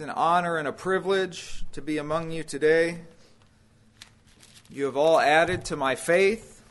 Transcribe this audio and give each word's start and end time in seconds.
It's 0.00 0.08
an 0.08 0.14
honor 0.16 0.56
and 0.56 0.66
a 0.66 0.72
privilege 0.72 1.62
to 1.72 1.82
be 1.82 1.98
among 1.98 2.30
you 2.30 2.42
today. 2.42 3.00
You 4.70 4.86
have 4.86 4.96
all 4.96 5.20
added 5.20 5.66
to 5.66 5.76
my 5.76 5.94
faith, 5.94 6.62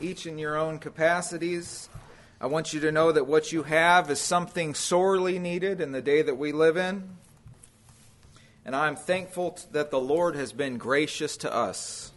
each 0.00 0.26
in 0.26 0.38
your 0.38 0.56
own 0.56 0.80
capacities. 0.80 1.88
I 2.40 2.46
want 2.46 2.72
you 2.72 2.80
to 2.80 2.90
know 2.90 3.12
that 3.12 3.28
what 3.28 3.52
you 3.52 3.62
have 3.62 4.10
is 4.10 4.20
something 4.20 4.74
sorely 4.74 5.38
needed 5.38 5.80
in 5.80 5.92
the 5.92 6.02
day 6.02 6.20
that 6.20 6.34
we 6.34 6.50
live 6.50 6.76
in. 6.76 7.08
And 8.64 8.74
I'm 8.74 8.96
thankful 8.96 9.56
that 9.70 9.92
the 9.92 10.00
Lord 10.00 10.34
has 10.34 10.52
been 10.52 10.78
gracious 10.78 11.36
to 11.36 11.54
us. 11.54 12.10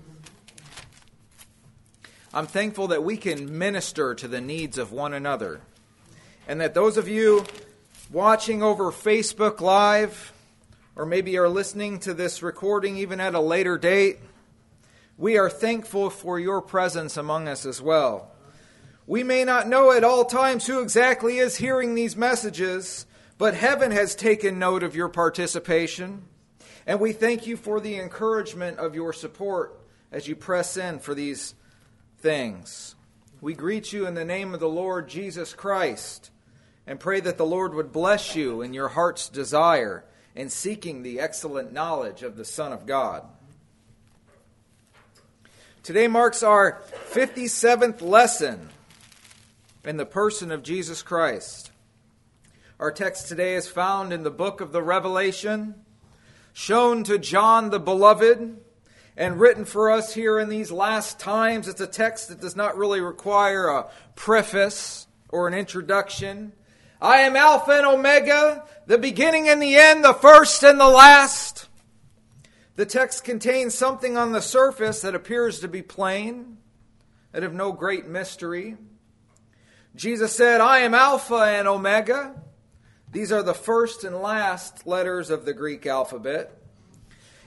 I'm 2.34 2.48
thankful 2.48 2.88
that 2.88 3.04
we 3.04 3.16
can 3.16 3.60
minister 3.60 4.16
to 4.16 4.28
the 4.28 4.42
needs 4.42 4.80
of 4.80 4.92
one 4.92 5.14
another. 5.14 5.62
And 6.48 6.60
that 6.62 6.74
those 6.74 6.98
of 6.98 7.08
you 7.08 7.46
watching 8.12 8.62
over 8.62 8.92
Facebook 8.92 9.62
Live, 9.62 10.34
or 10.98 11.06
maybe 11.06 11.38
are 11.38 11.48
listening 11.48 11.98
to 11.98 12.14
this 12.14 12.44
recording 12.44 12.98
even 12.98 13.22
at 13.22 13.36
a 13.36 13.40
later 13.40 13.78
date, 13.78 14.20
we 15.18 15.38
are 15.38 15.50
thankful 15.50 16.10
for 16.10 16.38
your 16.38 16.62
presence 16.62 17.16
among 17.16 17.48
us 17.48 17.66
as 17.66 17.82
well. 17.82 18.30
We 19.08 19.24
may 19.24 19.46
not 19.46 19.70
know 19.70 19.94
at 19.94 20.04
all 20.04 20.26
times 20.26 20.68
who 20.68 20.82
exactly 20.82 21.38
is 21.38 21.56
hearing 21.56 21.96
these 21.96 22.18
messages, 22.18 23.06
but 23.38 23.54
heaven 23.54 23.92
has 23.92 24.14
taken 24.14 24.60
note 24.60 24.84
of 24.84 24.96
your 24.96 25.10
participation, 25.10 26.24
and 26.86 27.00
we 27.00 27.14
thank 27.14 27.48
you 27.48 27.56
for 27.56 27.80
the 27.80 27.98
encouragement 27.98 28.78
of 28.78 28.94
your 28.94 29.14
support 29.14 29.80
as 30.12 30.28
you 30.28 30.36
press 30.36 30.76
in 30.76 31.00
for 31.00 31.16
these 31.16 31.56
things. 32.18 32.96
We 33.40 33.54
greet 33.54 33.94
you 33.94 34.06
in 34.06 34.16
the 34.16 34.26
name 34.26 34.54
of 34.54 34.60
the 34.60 34.68
Lord 34.68 35.08
Jesus 35.08 35.54
Christ 35.54 36.30
and 36.88 37.00
pray 37.00 37.20
that 37.20 37.38
the 37.38 37.46
Lord 37.46 37.74
would 37.74 37.92
bless 37.92 38.36
you 38.36 38.62
in 38.62 38.74
your 38.74 38.90
heart's 38.90 39.30
desire 39.30 40.04
in 40.36 40.50
seeking 40.50 41.04
the 41.04 41.20
excellent 41.20 41.72
knowledge 41.74 42.24
of 42.24 42.36
the 42.36 42.46
Son 42.46 42.74
of 42.74 42.86
God. 42.86 43.24
Today 45.84 46.08
marks 46.08 46.44
our 46.44 46.82
57th 47.12 48.02
lesson 48.02 48.70
in 49.84 49.98
the 49.98 50.06
person 50.06 50.52
of 50.52 50.64
Jesus 50.64 51.02
Christ. 51.02 51.72
Our 52.80 52.92
text 52.92 53.28
today 53.28 53.56
is 53.56 53.68
found 53.68 54.14
in 54.14 54.24
the 54.24 54.32
book 54.32 54.62
of 54.62 54.72
the 54.72 54.82
Revelation, 54.82 55.76
shown 56.54 57.04
to 57.06 57.18
John 57.18 57.70
the 57.70 57.80
Beloved, 57.80 58.58
and 59.18 59.40
written 59.40 59.66
for 59.66 59.92
us 59.92 60.14
here 60.14 60.40
in 60.40 60.50
these 60.50 60.72
last 60.72 61.20
times. 61.20 61.68
It's 61.68 61.82
a 61.82 61.88
text 61.88 62.30
that 62.30 62.42
does 62.42 62.56
not 62.56 62.78
really 62.78 63.02
require 63.02 63.68
a 63.68 63.90
preface 64.16 65.08
or 65.30 65.48
an 65.48 65.54
introduction. 65.54 66.54
I 67.02 67.22
am 67.22 67.36
Alpha 67.36 67.72
and 67.72 67.88
Omega, 67.88 68.64
the 68.86 69.00
beginning 69.00 69.50
and 69.50 69.60
the 69.60 69.76
end, 69.76 70.06
the 70.06 70.14
first 70.14 70.62
and 70.62 70.80
the 70.80 70.88
last. 70.88 71.68
The 72.76 72.86
text 72.86 73.24
contains 73.24 73.74
something 73.74 74.18
on 74.18 74.34
the 74.34 74.42
surface 74.42 75.02
that 75.02 75.16
appears 75.16 75.62
to 75.62 75.68
be 75.68 75.82
plain 75.82 76.58
and 77.34 77.44
of 77.44 77.54
no 77.54 77.72
great 77.72 78.06
mystery. 78.06 78.78
Jesus 79.96 80.32
said, 80.36 80.62
I 80.62 80.80
am 80.80 80.94
Alpha 80.94 81.36
and 81.36 81.68
Omega. 81.68 82.36
These 83.12 83.32
are 83.32 83.44
the 83.44 83.56
first 83.56 84.04
and 84.04 84.18
last 84.18 84.86
letters 84.86 85.32
of 85.32 85.44
the 85.44 85.54
Greek 85.54 85.88
alphabet. 85.88 86.56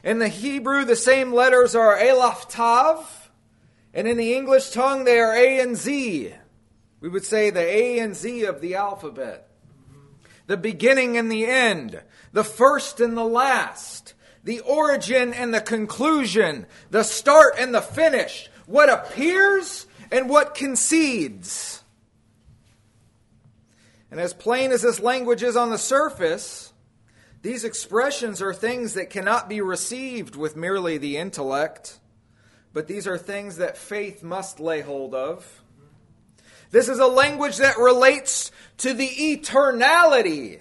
In 0.02 0.18
the 0.18 0.28
Hebrew, 0.28 0.84
the 0.84 0.96
same 0.96 1.32
letters 1.32 1.76
are 1.76 1.96
Aleph 1.96 2.48
Tav, 2.48 3.30
and 3.94 4.08
in 4.08 4.16
the 4.16 4.34
English 4.34 4.70
tongue, 4.70 5.04
they 5.04 5.20
are 5.20 5.34
A 5.34 5.60
and 5.60 5.76
Z. 5.76 6.34
We 7.04 7.10
would 7.10 7.26
say 7.26 7.50
the 7.50 7.60
A 7.60 7.98
and 7.98 8.16
Z 8.16 8.44
of 8.44 8.62
the 8.62 8.76
alphabet. 8.76 9.46
The 10.46 10.56
beginning 10.56 11.18
and 11.18 11.30
the 11.30 11.44
end, 11.44 12.00
the 12.32 12.42
first 12.42 12.98
and 12.98 13.14
the 13.14 13.24
last 13.24 14.14
the 14.42 14.60
origin 14.60 15.34
and 15.34 15.52
the 15.52 15.60
conclusion, 15.60 16.64
the 16.90 17.02
start 17.02 17.56
and 17.58 17.74
the 17.74 17.82
finish, 17.82 18.48
what 18.64 18.90
appears 18.90 19.86
and 20.10 20.30
what 20.30 20.54
concedes. 20.54 21.82
And 24.10 24.18
as 24.18 24.32
plain 24.32 24.72
as 24.72 24.80
this 24.80 24.98
language 24.98 25.42
is 25.42 25.56
on 25.56 25.68
the 25.68 25.78
surface, 25.78 26.72
these 27.42 27.64
expressions 27.64 28.40
are 28.40 28.54
things 28.54 28.94
that 28.94 29.10
cannot 29.10 29.46
be 29.46 29.60
received 29.60 30.36
with 30.36 30.56
merely 30.56 30.96
the 30.96 31.18
intellect, 31.18 31.98
but 32.72 32.86
these 32.86 33.06
are 33.06 33.18
things 33.18 33.56
that 33.56 33.76
faith 33.76 34.22
must 34.22 34.58
lay 34.58 34.80
hold 34.80 35.14
of. 35.14 35.63
This 36.74 36.88
is 36.88 36.98
a 36.98 37.06
language 37.06 37.58
that 37.58 37.78
relates 37.78 38.50
to 38.78 38.94
the 38.94 39.06
eternality 39.06 40.60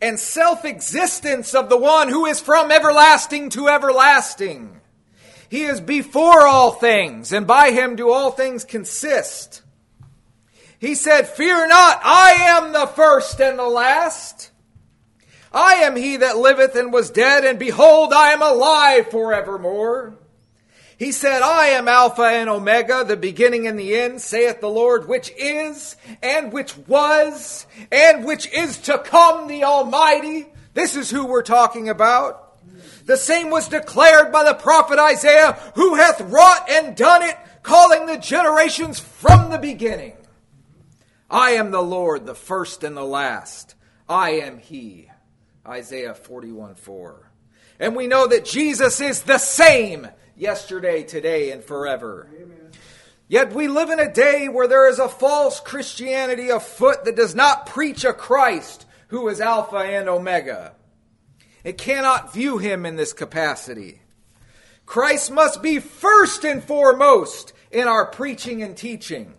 and 0.00 0.18
self 0.18 0.64
existence 0.64 1.54
of 1.54 1.68
the 1.68 1.76
one 1.76 2.08
who 2.08 2.26
is 2.26 2.40
from 2.40 2.72
everlasting 2.72 3.48
to 3.50 3.68
everlasting. 3.68 4.80
He 5.48 5.62
is 5.62 5.80
before 5.80 6.48
all 6.48 6.72
things, 6.72 7.32
and 7.32 7.46
by 7.46 7.70
him 7.70 7.94
do 7.94 8.10
all 8.10 8.32
things 8.32 8.64
consist. 8.64 9.62
He 10.80 10.96
said, 10.96 11.28
Fear 11.28 11.68
not, 11.68 12.00
I 12.02 12.32
am 12.40 12.72
the 12.72 12.88
first 12.88 13.40
and 13.40 13.56
the 13.56 13.68
last. 13.68 14.50
I 15.52 15.74
am 15.74 15.94
he 15.94 16.16
that 16.16 16.38
liveth 16.38 16.74
and 16.74 16.92
was 16.92 17.08
dead, 17.08 17.44
and 17.44 17.60
behold, 17.60 18.12
I 18.12 18.32
am 18.32 18.42
alive 18.42 19.12
forevermore. 19.12 20.18
He 21.02 21.10
said, 21.10 21.42
I 21.42 21.70
am 21.70 21.88
Alpha 21.88 22.22
and 22.22 22.48
Omega, 22.48 23.02
the 23.04 23.16
beginning 23.16 23.66
and 23.66 23.76
the 23.76 23.96
end, 23.96 24.20
saith 24.20 24.60
the 24.60 24.68
Lord, 24.68 25.08
which 25.08 25.32
is, 25.36 25.96
and 26.22 26.52
which 26.52 26.78
was, 26.78 27.66
and 27.90 28.24
which 28.24 28.46
is 28.52 28.78
to 28.82 28.98
come, 28.98 29.48
the 29.48 29.64
Almighty. 29.64 30.46
This 30.74 30.94
is 30.94 31.10
who 31.10 31.26
we're 31.26 31.42
talking 31.42 31.88
about. 31.88 32.56
The 33.04 33.16
same 33.16 33.50
was 33.50 33.66
declared 33.66 34.30
by 34.30 34.44
the 34.44 34.54
prophet 34.54 35.00
Isaiah, 35.00 35.58
who 35.74 35.96
hath 35.96 36.20
wrought 36.20 36.70
and 36.70 36.96
done 36.96 37.24
it, 37.24 37.36
calling 37.64 38.06
the 38.06 38.18
generations 38.18 39.00
from 39.00 39.50
the 39.50 39.58
beginning. 39.58 40.16
I 41.28 41.54
am 41.54 41.72
the 41.72 41.82
Lord, 41.82 42.26
the 42.26 42.36
first 42.36 42.84
and 42.84 42.96
the 42.96 43.02
last. 43.02 43.74
I 44.08 44.34
am 44.34 44.58
He. 44.58 45.10
Isaiah 45.66 46.14
41 46.14 46.76
4. 46.76 47.28
And 47.80 47.96
we 47.96 48.06
know 48.06 48.28
that 48.28 48.44
Jesus 48.44 49.00
is 49.00 49.22
the 49.22 49.38
same 49.38 50.06
yesterday, 50.36 51.02
today, 51.02 51.50
and 51.50 51.62
forever. 51.62 52.28
Amen. 52.34 52.70
Yet 53.28 53.52
we 53.52 53.68
live 53.68 53.90
in 53.90 53.98
a 53.98 54.12
day 54.12 54.48
where 54.48 54.68
there 54.68 54.88
is 54.88 54.98
a 54.98 55.08
false 55.08 55.60
Christianity 55.60 56.50
afoot 56.50 57.04
that 57.04 57.16
does 57.16 57.34
not 57.34 57.66
preach 57.66 58.04
a 58.04 58.12
Christ 58.12 58.84
who 59.08 59.28
is 59.28 59.40
Alpha 59.40 59.76
and 59.76 60.08
Omega. 60.08 60.74
It 61.64 61.78
cannot 61.78 62.32
view 62.32 62.58
him 62.58 62.84
in 62.84 62.96
this 62.96 63.12
capacity. 63.12 64.02
Christ 64.84 65.30
must 65.30 65.62
be 65.62 65.78
first 65.78 66.44
and 66.44 66.62
foremost 66.62 67.52
in 67.70 67.88
our 67.88 68.06
preaching 68.06 68.62
and 68.62 68.76
teaching 68.76 69.34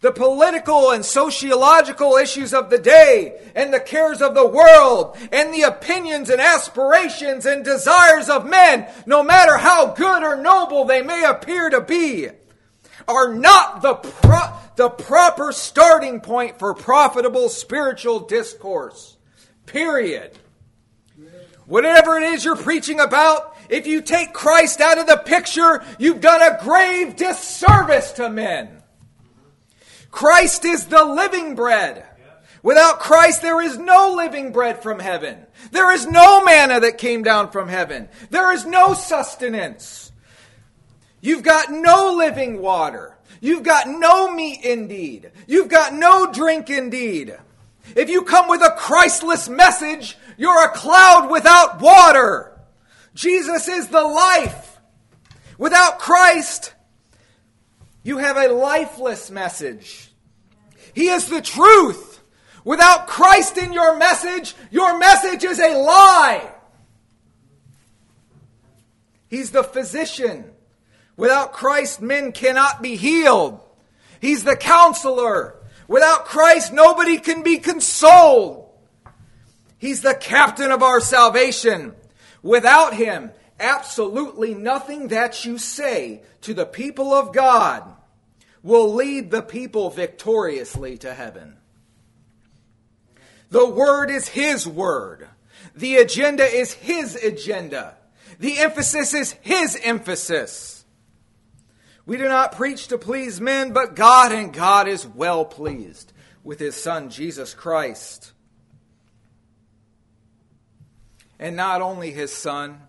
the 0.00 0.12
political 0.12 0.90
and 0.90 1.04
sociological 1.04 2.16
issues 2.16 2.54
of 2.54 2.70
the 2.70 2.78
day 2.78 3.38
and 3.54 3.72
the 3.72 3.80
cares 3.80 4.22
of 4.22 4.34
the 4.34 4.46
world 4.46 5.16
and 5.30 5.52
the 5.52 5.62
opinions 5.62 6.30
and 6.30 6.40
aspirations 6.40 7.44
and 7.44 7.64
desires 7.64 8.28
of 8.30 8.48
men, 8.48 8.88
no 9.04 9.22
matter 9.22 9.58
how 9.58 9.92
good 9.92 10.22
or 10.22 10.36
noble 10.36 10.84
they 10.84 11.02
may 11.02 11.24
appear 11.24 11.68
to 11.68 11.82
be, 11.82 12.28
are 13.06 13.34
not 13.34 13.82
the, 13.82 13.94
pro- 13.94 14.54
the 14.76 14.88
proper 14.88 15.52
starting 15.52 16.20
point 16.20 16.58
for 16.58 16.72
profitable 16.74 17.48
spiritual 17.50 18.20
discourse. 18.20 19.18
Period. 19.66 20.32
Whatever 21.66 22.16
it 22.16 22.24
is 22.24 22.44
you're 22.44 22.56
preaching 22.56 23.00
about, 23.00 23.54
if 23.68 23.86
you 23.86 24.00
take 24.00 24.32
Christ 24.32 24.80
out 24.80 24.98
of 24.98 25.06
the 25.06 25.18
picture, 25.18 25.84
you've 25.98 26.20
done 26.20 26.40
a 26.40 26.58
grave 26.64 27.16
disservice 27.16 28.12
to 28.12 28.28
men. 28.30 28.79
Christ 30.10 30.64
is 30.64 30.86
the 30.86 31.04
living 31.04 31.54
bread. 31.54 32.06
Without 32.62 33.00
Christ, 33.00 33.40
there 33.42 33.60
is 33.60 33.78
no 33.78 34.14
living 34.16 34.52
bread 34.52 34.82
from 34.82 34.98
heaven. 34.98 35.46
There 35.70 35.92
is 35.92 36.06
no 36.06 36.44
manna 36.44 36.80
that 36.80 36.98
came 36.98 37.22
down 37.22 37.50
from 37.50 37.68
heaven. 37.68 38.08
There 38.28 38.52
is 38.52 38.66
no 38.66 38.92
sustenance. 38.92 40.12
You've 41.20 41.42
got 41.42 41.70
no 41.70 42.14
living 42.16 42.60
water. 42.60 43.16
You've 43.40 43.62
got 43.62 43.88
no 43.88 44.30
meat 44.30 44.62
indeed. 44.64 45.30
You've 45.46 45.68
got 45.68 45.94
no 45.94 46.30
drink 46.30 46.68
indeed. 46.68 47.36
If 47.96 48.10
you 48.10 48.22
come 48.22 48.48
with 48.48 48.62
a 48.62 48.74
Christless 48.76 49.48
message, 49.48 50.18
you're 50.36 50.64
a 50.64 50.72
cloud 50.72 51.30
without 51.30 51.80
water. 51.80 52.58
Jesus 53.14 53.68
is 53.68 53.88
the 53.88 54.02
life. 54.02 54.78
Without 55.58 55.98
Christ, 55.98 56.74
you 58.02 58.18
have 58.18 58.36
a 58.36 58.52
lifeless 58.52 59.30
message. 59.30 60.10
He 60.94 61.08
is 61.08 61.28
the 61.28 61.42
truth. 61.42 62.20
Without 62.64 63.06
Christ 63.06 63.56
in 63.56 63.72
your 63.72 63.96
message, 63.96 64.54
your 64.70 64.98
message 64.98 65.44
is 65.44 65.58
a 65.58 65.74
lie. 65.78 66.50
He's 69.28 69.50
the 69.50 69.62
physician. 69.62 70.44
Without 71.16 71.52
Christ, 71.52 72.02
men 72.02 72.32
cannot 72.32 72.82
be 72.82 72.96
healed. 72.96 73.60
He's 74.20 74.44
the 74.44 74.56
counselor. 74.56 75.56
Without 75.88 76.24
Christ, 76.24 76.72
nobody 76.72 77.18
can 77.18 77.42
be 77.42 77.58
consoled. 77.58 78.68
He's 79.78 80.02
the 80.02 80.14
captain 80.14 80.70
of 80.70 80.82
our 80.82 81.00
salvation. 81.00 81.94
Without 82.42 82.94
him, 82.94 83.30
absolutely 83.60 84.54
nothing 84.54 85.08
that 85.08 85.44
you 85.44 85.58
say 85.58 86.22
to 86.40 86.54
the 86.54 86.66
people 86.66 87.12
of 87.12 87.32
God 87.32 87.84
will 88.62 88.92
lead 88.92 89.30
the 89.30 89.42
people 89.42 89.90
victoriously 89.90 90.98
to 90.98 91.14
heaven. 91.14 91.56
The 93.50 93.68
word 93.68 94.10
is 94.10 94.28
his 94.28 94.66
word. 94.66 95.28
The 95.74 95.96
agenda 95.96 96.44
is 96.44 96.72
his 96.72 97.16
agenda. 97.16 97.96
The 98.38 98.58
emphasis 98.58 99.12
is 99.14 99.32
his 99.40 99.78
emphasis. 99.82 100.84
We 102.06 102.16
do 102.16 102.28
not 102.28 102.56
preach 102.56 102.88
to 102.88 102.98
please 102.98 103.40
men, 103.40 103.72
but 103.72 103.94
God, 103.94 104.32
and 104.32 104.52
God 104.52 104.88
is 104.88 105.06
well 105.06 105.44
pleased 105.44 106.12
with 106.42 106.58
his 106.58 106.74
Son, 106.74 107.10
Jesus 107.10 107.54
Christ. 107.54 108.32
And 111.38 111.56
not 111.56 111.82
only 111.82 112.10
his 112.10 112.32
Son, 112.32 112.80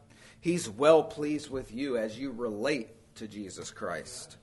he's 0.41 0.69
well 0.69 1.03
pleased 1.03 1.49
with 1.49 1.73
you 1.73 1.97
as 1.97 2.19
you 2.19 2.31
relate 2.31 2.89
to 3.15 3.27
Jesus 3.27 3.71
Christ. 3.71 4.35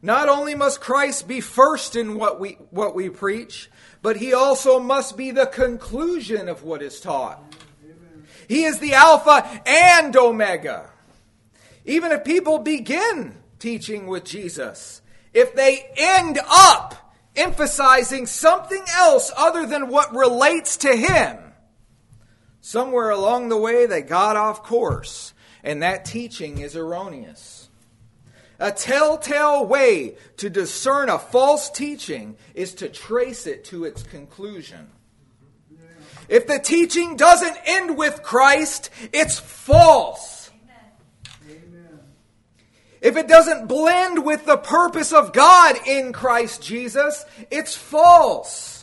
Not 0.00 0.28
only 0.28 0.54
must 0.54 0.80
Christ 0.80 1.28
be 1.28 1.40
first 1.40 1.96
in 1.96 2.16
what 2.16 2.38
we, 2.38 2.52
what 2.70 2.94
we 2.94 3.08
preach, 3.08 3.70
but 4.02 4.16
he 4.16 4.34
also 4.34 4.78
must 4.78 5.16
be 5.16 5.30
the 5.30 5.46
conclusion 5.46 6.48
of 6.48 6.62
what 6.62 6.82
is 6.82 7.00
taught. 7.00 7.42
He 8.48 8.64
is 8.64 8.78
the 8.78 8.94
Alpha 8.94 9.62
and 9.66 10.14
Omega. 10.16 10.90
Even 11.86 12.12
if 12.12 12.24
people 12.24 12.58
begin 12.58 13.34
teaching 13.58 14.06
with 14.06 14.24
Jesus, 14.24 15.00
if 15.32 15.54
they 15.54 15.90
end 15.96 16.38
up 16.50 17.14
emphasizing 17.34 18.26
something 18.26 18.84
else 18.94 19.32
other 19.36 19.66
than 19.66 19.88
what 19.88 20.14
relates 20.14 20.76
to 20.78 20.94
Him, 20.94 21.38
somewhere 22.64 23.10
along 23.10 23.50
the 23.50 23.58
way 23.58 23.84
they 23.84 24.00
got 24.00 24.38
off 24.38 24.62
course, 24.62 25.34
and 25.62 25.82
that 25.82 26.06
teaching 26.06 26.56
is 26.56 26.74
erroneous. 26.74 27.68
A 28.58 28.72
telltale 28.72 29.66
way 29.66 30.16
to 30.38 30.48
discern 30.48 31.10
a 31.10 31.18
false 31.18 31.68
teaching 31.68 32.38
is 32.54 32.72
to 32.76 32.88
trace 32.88 33.46
it 33.46 33.66
to 33.66 33.84
its 33.84 34.02
conclusion. 34.02 34.88
If 36.26 36.46
the 36.46 36.58
teaching 36.58 37.16
doesn't 37.16 37.54
end 37.66 37.98
with 37.98 38.22
Christ, 38.22 38.88
it's 39.12 39.38
false. 39.38 40.50
If 43.02 43.18
it 43.18 43.28
doesn't 43.28 43.66
blend 43.66 44.24
with 44.24 44.46
the 44.46 44.56
purpose 44.56 45.12
of 45.12 45.34
God 45.34 45.76
in 45.86 46.14
Christ 46.14 46.62
Jesus, 46.62 47.26
it's 47.50 47.76
false. 47.76 48.73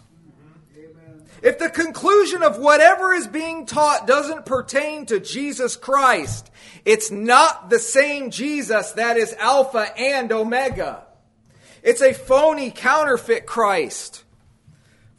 If 1.42 1.58
the 1.58 1.70
conclusion 1.70 2.44
of 2.44 2.60
whatever 2.60 3.14
is 3.14 3.28
being 3.28 3.66
taught 3.66 4.06
doesn't 4.06 4.46
pertain 4.46 5.08
to 5.08 5.20
Jesus 5.20 5.76
Christ, 5.76 6.52
it's 6.86 7.10
not 7.10 7.70
the 7.70 7.80
same 7.80 8.30
Jesus 8.30 8.92
that 8.92 9.18
is 9.18 9.34
Alpha 9.40 9.88
and 9.98 10.32
Omega. 10.32 11.04
It's 11.82 12.02
a 12.02 12.14
phony 12.14 12.70
counterfeit 12.70 13.48
Christ. 13.48 14.24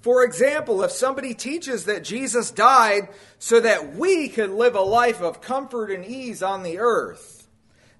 For 0.01 0.25
example, 0.25 0.83
if 0.83 0.93
somebody 0.93 1.35
teaches 1.35 1.85
that 1.87 2.05
Jesus 2.05 2.51
died 2.53 3.09
so 3.39 3.61
that 3.61 3.97
we 3.97 4.29
could 4.29 4.51
live 4.51 4.77
a 4.77 4.81
life 4.81 5.21
of 5.21 5.41
comfort 5.41 5.91
and 5.91 6.05
ease 6.05 6.43
on 6.43 6.63
the 6.63 6.79
earth, 6.79 7.49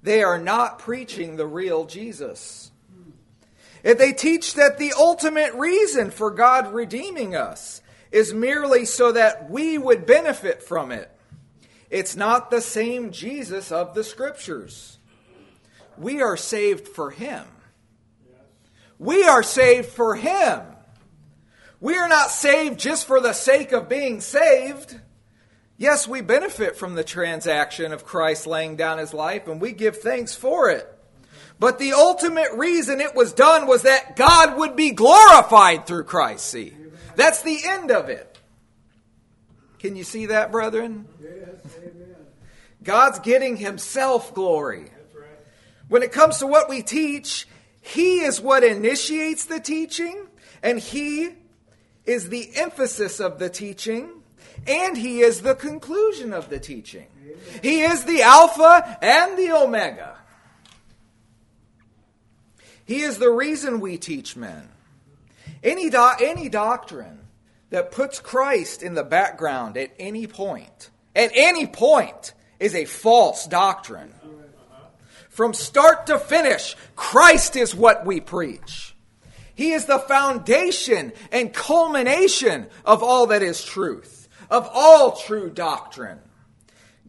they 0.03 0.23
are 0.23 0.39
not 0.39 0.79
preaching 0.79 1.37
the 1.37 1.47
real 1.47 1.87
Jesus. 1.87 2.71
If 3.83 3.99
they 3.99 4.13
teach 4.13 4.55
that 4.55 4.79
the 4.79 4.93
ultimate 4.97 5.55
reason 5.55 6.11
for 6.11 6.31
God 6.31 6.73
redeeming 6.73 7.35
us 7.35 7.82
is 8.13 8.35
merely 8.35 8.85
so 8.85 9.13
that 9.13 9.51
we 9.51 9.79
would 9.79 10.07
benefit 10.07 10.63
from 10.63 10.93
it, 10.93 11.11
it's 11.91 12.17
not 12.17 12.51
the 12.51 12.61
same 12.61 13.11
Jesus 13.11 13.73
of 13.73 13.95
the 13.95 14.05
Scriptures. 14.05 14.99
We 15.99 16.23
are 16.23 16.37
saved 16.37 16.89
for 16.89 17.11
Him. 17.11 17.45
We 18.99 19.25
are 19.25 19.43
saved 19.43 19.89
for 19.89 20.15
Him. 20.15 20.63
We 21.81 21.97
are 21.97 22.09
not 22.09 22.31
saved 22.31 22.79
just 22.79 23.07
for 23.07 23.21
the 23.21 23.33
sake 23.33 23.73
of 23.73 23.89
being 23.89 24.21
saved. 24.21 25.01
Yes, 25.77 26.07
we 26.07 26.21
benefit 26.21 26.77
from 26.77 26.95
the 26.95 27.03
transaction 27.03 27.93
of 27.93 28.05
Christ 28.05 28.47
laying 28.47 28.77
down 28.77 28.99
his 28.99 29.13
life, 29.13 29.49
and 29.49 29.61
we 29.61 29.73
give 29.73 29.97
thanks 29.97 30.35
for 30.35 30.71
it. 30.71 30.89
But 31.59 31.79
the 31.79 31.93
ultimate 31.93 32.53
reason 32.55 33.01
it 33.01 33.15
was 33.15 33.33
done 33.33 33.67
was 33.67 33.83
that 33.83 34.15
God 34.17 34.57
would 34.59 34.77
be 34.77 34.93
glorified 34.93 35.87
through 35.87 36.05
Christ. 36.05 36.47
See, 36.47 36.73
that's 37.17 37.43
the 37.43 37.59
end 37.65 37.91
of 37.91 38.09
it. 38.09 38.39
Can 39.79 39.97
you 39.97 40.05
see 40.05 40.27
that, 40.27 40.53
brethren? 40.53 41.07
Yes, 41.21 41.77
amen. 41.79 42.17
God's 42.83 43.19
getting 43.21 43.57
himself 43.57 44.35
glory. 44.35 44.91
When 45.89 46.03
it 46.03 46.13
comes 46.13 46.39
to 46.39 46.47
what 46.47 46.71
we 46.71 46.83
teach, 46.83 47.47
he 47.81 48.21
is 48.21 48.41
what 48.41 48.65
initiates 48.65 49.45
the 49.45 49.61
teaching, 49.61 50.27
and 50.63 50.79
he 50.79 51.31
is 52.07 52.29
the 52.29 52.51
emphasis 52.55 53.21
of 53.21 53.39
the 53.39 53.51
teaching, 53.51 54.11
and 54.67 54.97
he 54.97 55.21
is 55.21 55.43
the 55.43 55.55
conclusion 55.55 56.33
of 56.33 56.49
the 56.49 56.59
teaching. 56.59 57.07
He 57.63 57.83
is 57.83 58.05
the 58.05 58.23
Alpha 58.23 58.99
and 59.03 59.37
the 59.37 59.53
Omega. 59.53 60.17
He 62.85 63.01
is 63.01 63.19
the 63.19 63.31
reason 63.31 63.81
we 63.81 63.99
teach 63.99 64.37
men. 64.37 64.69
Any, 65.63 65.91
do- 65.91 66.11
any 66.21 66.49
doctrine 66.49 67.21
that 67.71 67.93
puts 67.93 68.21
Christ 68.21 68.83
in 68.83 68.95
the 68.95 69.05
background 69.05 69.77
at 69.77 69.93
any 69.99 70.27
point, 70.27 70.91
at 71.15 71.31
any 71.35 71.67
point, 71.67 72.35
is 72.59 72.75
a 72.75 72.85
false 72.85 73.47
doctrine. 73.47 74.13
From 75.31 75.55
start 75.55 76.07
to 76.07 76.19
finish, 76.19 76.77
Christ 76.95 77.57
is 77.57 77.75
what 77.75 78.05
we 78.05 78.21
preach. 78.21 78.95
He 79.55 79.73
is 79.73 79.87
the 79.87 79.99
foundation 79.99 81.13
and 81.31 81.55
culmination 81.55 82.67
of 82.85 83.03
all 83.03 83.29
that 83.29 83.43
is 83.43 83.65
truth, 83.65 84.29
of 84.51 84.69
all 84.73 85.13
true 85.17 85.49
doctrine. 85.49 86.19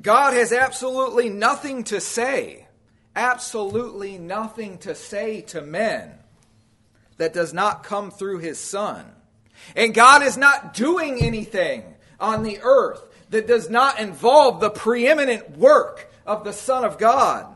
God 0.02 0.34
has 0.34 0.54
absolutely 0.54 1.30
nothing 1.30 1.84
to 1.86 2.00
say, 2.00 2.68
absolutely 3.16 4.18
nothing 4.18 4.78
to 4.80 4.96
say 4.96 5.42
to 5.42 5.62
men 5.62 6.20
that 7.24 7.32
does 7.32 7.54
not 7.54 7.86
come 7.86 8.12
through 8.12 8.40
his 8.40 8.60
Son. 8.60 9.06
And 9.78 9.94
God 9.94 10.24
is 10.24 10.36
not 10.36 10.74
doing 10.74 11.22
anything 11.22 11.86
on 12.20 12.44
the 12.44 12.60
earth 12.62 13.02
that 13.30 13.48
does 13.48 13.70
not 13.70 13.98
involve 13.98 14.60
the 14.60 14.70
preeminent 14.70 15.58
work 15.58 16.12
of 16.26 16.44
the 16.44 16.52
Son 16.52 16.84
of 16.84 16.98
God. 16.98 17.48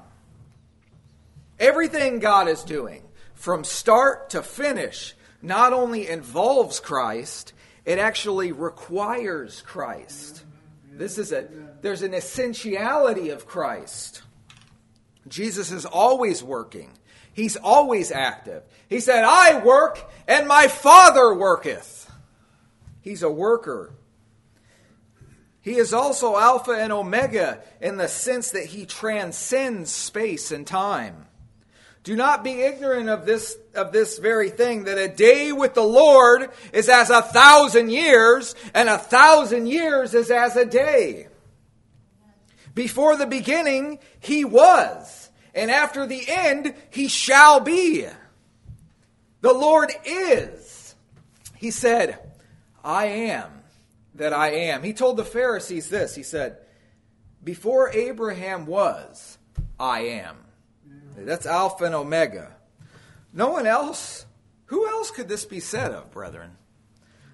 Everything 1.59 2.19
God 2.19 2.47
is 2.47 2.63
doing 2.63 3.03
from 3.33 3.65
start 3.65 4.29
to 4.29 4.41
finish 4.41 5.13
not 5.41 5.73
only 5.73 6.07
involves 6.07 6.79
Christ, 6.79 7.51
it 7.83 7.99
actually 7.99 8.53
requires 8.53 9.61
Christ. 9.63 10.45
This 10.93 11.17
is 11.17 11.33
a 11.33 11.45
there's 11.81 12.03
an 12.03 12.13
essentiality 12.13 13.31
of 13.31 13.45
Christ. 13.45 14.21
Jesus 15.27 15.73
is 15.73 15.85
always 15.85 16.41
working. 16.41 16.96
He's 17.37 17.55
always 17.55 18.11
active. 18.11 18.63
He 18.89 18.99
said, 18.99 19.23
"I 19.23 19.59
work 19.59 20.03
and 20.27 20.47
my 20.47 20.67
Father 20.67 21.35
worketh." 21.35 22.09
He's 22.99 23.21
a 23.21 23.29
worker. 23.29 23.93
He 25.61 25.75
is 25.75 25.93
also 25.93 26.35
Alpha 26.35 26.71
and 26.71 26.91
Omega 26.91 27.61
in 27.79 27.97
the 27.97 28.07
sense 28.07 28.49
that 28.51 28.65
he 28.65 28.87
transcends 28.87 29.91
space 29.91 30.51
and 30.51 30.65
time. 30.65 31.27
Do 32.01 32.15
not 32.15 32.43
be 32.43 32.63
ignorant 32.63 33.07
of 33.07 33.27
this, 33.27 33.55
of 33.75 33.91
this 33.91 34.17
very 34.17 34.49
thing, 34.49 34.85
that 34.85 34.97
a 34.97 35.07
day 35.07 35.51
with 35.51 35.75
the 35.75 35.83
Lord 35.83 36.49
is 36.73 36.89
as 36.89 37.11
a 37.11 37.21
thousand 37.21 37.91
years, 37.91 38.55
and 38.73 38.89
a 38.89 38.97
thousand 38.97 39.67
years 39.67 40.15
is 40.15 40.31
as 40.31 40.55
a 40.55 40.65
day. 40.65 41.27
Before 42.73 43.15
the 43.15 43.27
beginning, 43.27 43.99
he 44.19 44.43
was, 44.43 45.26
and 45.57 45.71
after 45.71 46.05
the 46.05 46.23
end, 46.27 46.75
he 46.91 47.07
shall 47.07 47.59
be. 47.59 48.05
The 49.41 49.53
Lord 49.53 49.91
is. 50.05 50.95
He 51.55 51.71
said, 51.71 52.19
I 52.83 53.05
am 53.05 53.51
that 54.15 54.33
I 54.33 54.51
am. 54.51 54.83
He 54.83 54.93
told 54.93 55.17
the 55.17 55.25
Pharisees 55.25 55.89
this 55.89 56.13
He 56.13 56.23
said, 56.23 56.57
Before 57.43 57.89
Abraham 57.89 58.67
was, 58.67 59.39
I 59.79 60.01
am. 60.01 60.37
That's 61.17 61.47
Alpha 61.47 61.85
and 61.85 61.95
Omega. 61.95 62.55
No 63.33 63.49
one 63.49 63.65
else, 63.65 64.27
who 64.65 64.87
else 64.87 65.09
could 65.09 65.27
this 65.27 65.45
be 65.45 65.59
said 65.59 65.91
of, 65.91 66.11
brethren? 66.11 66.51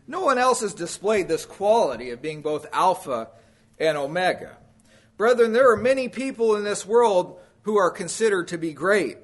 No 0.08 0.22
one 0.22 0.38
else 0.38 0.62
has 0.62 0.74
displayed 0.74 1.28
this 1.28 1.46
quality 1.46 2.12
of 2.12 2.22
being 2.22 2.42
both 2.42 2.68
Alpha 2.72 3.30
and 3.78 3.98
Omega. 3.98 4.58
Brethren, 5.18 5.52
there 5.52 5.72
are 5.72 5.78
many 5.78 6.08
people 6.08 6.56
in 6.56 6.64
this 6.64 6.86
world 6.86 7.40
who 7.64 7.78
are 7.78 7.92
considered 7.92 8.48
to 8.50 8.58
be 8.58 8.74
great, 8.74 9.18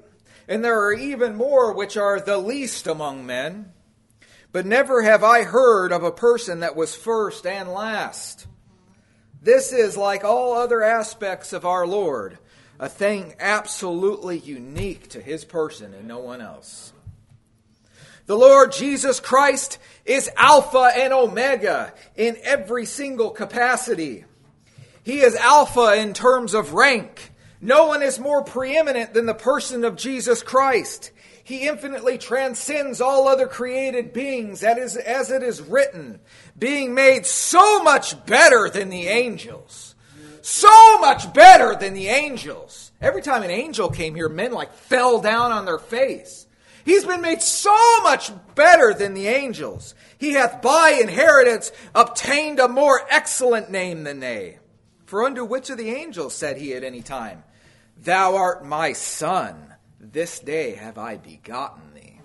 and 0.48 0.64
there 0.64 0.82
are 0.82 0.92
even 0.92 1.36
more 1.36 1.72
which 1.72 1.96
are 1.96 2.20
the 2.20 2.38
least 2.38 2.86
among 2.86 3.24
men. 3.24 3.72
But 4.52 4.66
never 4.66 5.02
have 5.02 5.22
I 5.22 5.44
heard 5.44 5.92
of 5.92 6.02
a 6.02 6.10
person 6.10 6.60
that 6.60 6.74
was 6.74 6.94
first 6.94 7.46
and 7.46 7.70
last. 7.70 8.46
This 9.40 9.72
is 9.72 9.96
like 9.96 10.24
all 10.24 10.54
other 10.54 10.82
aspects 10.82 11.52
of 11.52 11.64
our 11.64 11.86
Lord, 11.86 12.38
a 12.78 12.88
thing 12.88 13.34
absolutely 13.38 14.38
unique 14.38 15.08
to 15.10 15.20
his 15.20 15.44
person 15.44 15.94
and 15.94 16.08
no 16.08 16.18
one 16.18 16.40
else. 16.40 16.92
The 18.26 18.36
Lord 18.36 18.72
Jesus 18.72 19.18
Christ 19.18 19.78
is 20.04 20.30
Alpha 20.36 20.90
and 20.94 21.12
Omega 21.12 21.92
in 22.16 22.36
every 22.42 22.86
single 22.86 23.30
capacity. 23.30 24.24
He 25.02 25.20
is 25.20 25.34
Alpha 25.36 25.94
in 25.96 26.12
terms 26.12 26.54
of 26.54 26.74
rank. 26.74 27.29
No 27.60 27.86
one 27.86 28.02
is 28.02 28.18
more 28.18 28.42
preeminent 28.42 29.12
than 29.12 29.26
the 29.26 29.34
person 29.34 29.84
of 29.84 29.96
Jesus 29.96 30.42
Christ. 30.42 31.10
He 31.44 31.68
infinitely 31.68 32.16
transcends 32.16 33.00
all 33.00 33.28
other 33.28 33.46
created 33.46 34.12
beings, 34.12 34.62
as 34.62 35.30
it 35.30 35.42
is 35.42 35.60
written, 35.60 36.20
being 36.58 36.94
made 36.94 37.26
so 37.26 37.82
much 37.82 38.24
better 38.24 38.70
than 38.70 38.88
the 38.88 39.08
angels. 39.08 39.94
So 40.42 40.98
much 41.00 41.32
better 41.34 41.74
than 41.74 41.92
the 41.92 42.08
angels. 42.08 42.92
Every 43.00 43.20
time 43.20 43.42
an 43.42 43.50
angel 43.50 43.90
came 43.90 44.14
here, 44.14 44.28
men 44.28 44.52
like 44.52 44.72
fell 44.72 45.20
down 45.20 45.52
on 45.52 45.66
their 45.66 45.78
face. 45.78 46.46
He's 46.84 47.04
been 47.04 47.20
made 47.20 47.42
so 47.42 48.02
much 48.02 48.30
better 48.54 48.94
than 48.94 49.12
the 49.12 49.28
angels. 49.28 49.94
He 50.16 50.32
hath 50.32 50.62
by 50.62 50.98
inheritance 51.00 51.72
obtained 51.94 52.58
a 52.58 52.68
more 52.68 53.02
excellent 53.10 53.70
name 53.70 54.04
than 54.04 54.20
they. 54.20 54.58
For 55.04 55.24
unto 55.24 55.44
which 55.44 55.68
of 55.68 55.76
the 55.76 55.90
angels 55.90 56.34
said 56.34 56.56
he 56.56 56.74
at 56.74 56.84
any 56.84 57.02
time, 57.02 57.42
Thou 58.02 58.36
art 58.36 58.64
my 58.64 58.94
son? 58.94 59.74
This 60.00 60.40
day 60.40 60.72
have 60.72 60.96
I 60.96 61.18
begotten 61.18 61.94
thee. 61.94 62.20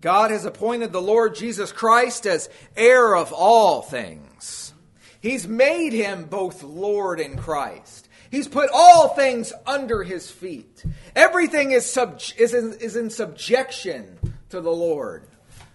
God 0.00 0.30
has 0.30 0.44
appointed 0.44 0.92
the 0.92 1.00
Lord 1.00 1.36
Jesus 1.36 1.70
Christ 1.70 2.26
as 2.26 2.48
heir 2.76 3.16
of 3.16 3.32
all 3.32 3.82
things. 3.82 4.72
He's 5.20 5.46
made 5.46 5.92
him 5.92 6.24
both 6.24 6.62
Lord 6.62 7.20
and 7.20 7.38
Christ. 7.38 8.08
He's 8.30 8.48
put 8.48 8.70
all 8.72 9.08
things 9.08 9.52
under 9.66 10.02
his 10.02 10.30
feet. 10.30 10.84
Everything 11.16 11.70
is, 11.70 11.90
sub- 11.90 12.20
is, 12.36 12.54
in, 12.54 12.74
is 12.74 12.96
in 12.96 13.10
subjection 13.10 14.18
to 14.50 14.60
the 14.60 14.70
Lord. 14.70 15.24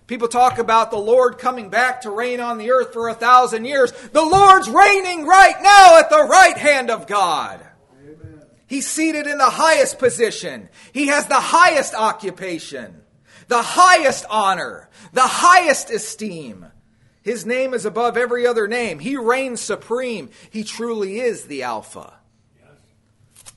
People 0.08 0.28
talk 0.28 0.60
about 0.60 0.92
the 0.92 0.98
Lord 0.98 1.38
coming 1.38 1.70
back 1.70 2.02
to 2.02 2.10
reign 2.10 2.42
on 2.42 2.58
the 2.58 2.72
earth 2.72 2.94
for 2.94 3.08
a 3.08 3.14
thousand 3.14 3.66
years. 3.66 3.92
The 3.92 4.24
Lord's 4.24 4.70
reigning 4.70 5.26
right 5.26 5.56
now 5.62 5.98
at 6.00 6.10
the 6.10 6.24
right 6.24 6.58
hand 6.58 6.92
of 6.92 7.08
God. 7.08 7.66
He's 8.74 8.88
seated 8.88 9.28
in 9.28 9.38
the 9.38 9.52
highest 9.52 10.00
position. 10.00 10.68
He 10.94 11.06
has 11.06 11.28
the 11.28 11.36
highest 11.36 11.94
occupation, 11.94 13.04
the 13.48 13.62
highest 13.62 14.26
honor, 14.32 14.90
the 15.12 15.22
highest 15.22 15.92
esteem. 15.92 16.66
His 17.22 17.46
name 17.46 17.76
is 17.76 17.86
above 17.86 18.18
every 18.18 18.48
other 18.48 18.68
name. 18.68 18.98
He 18.98 19.16
reigns 19.16 19.62
supreme. 19.62 20.32
He 20.50 20.64
truly 20.64 21.20
is 21.20 21.46
the 21.46 21.62
Alpha, 21.62 22.14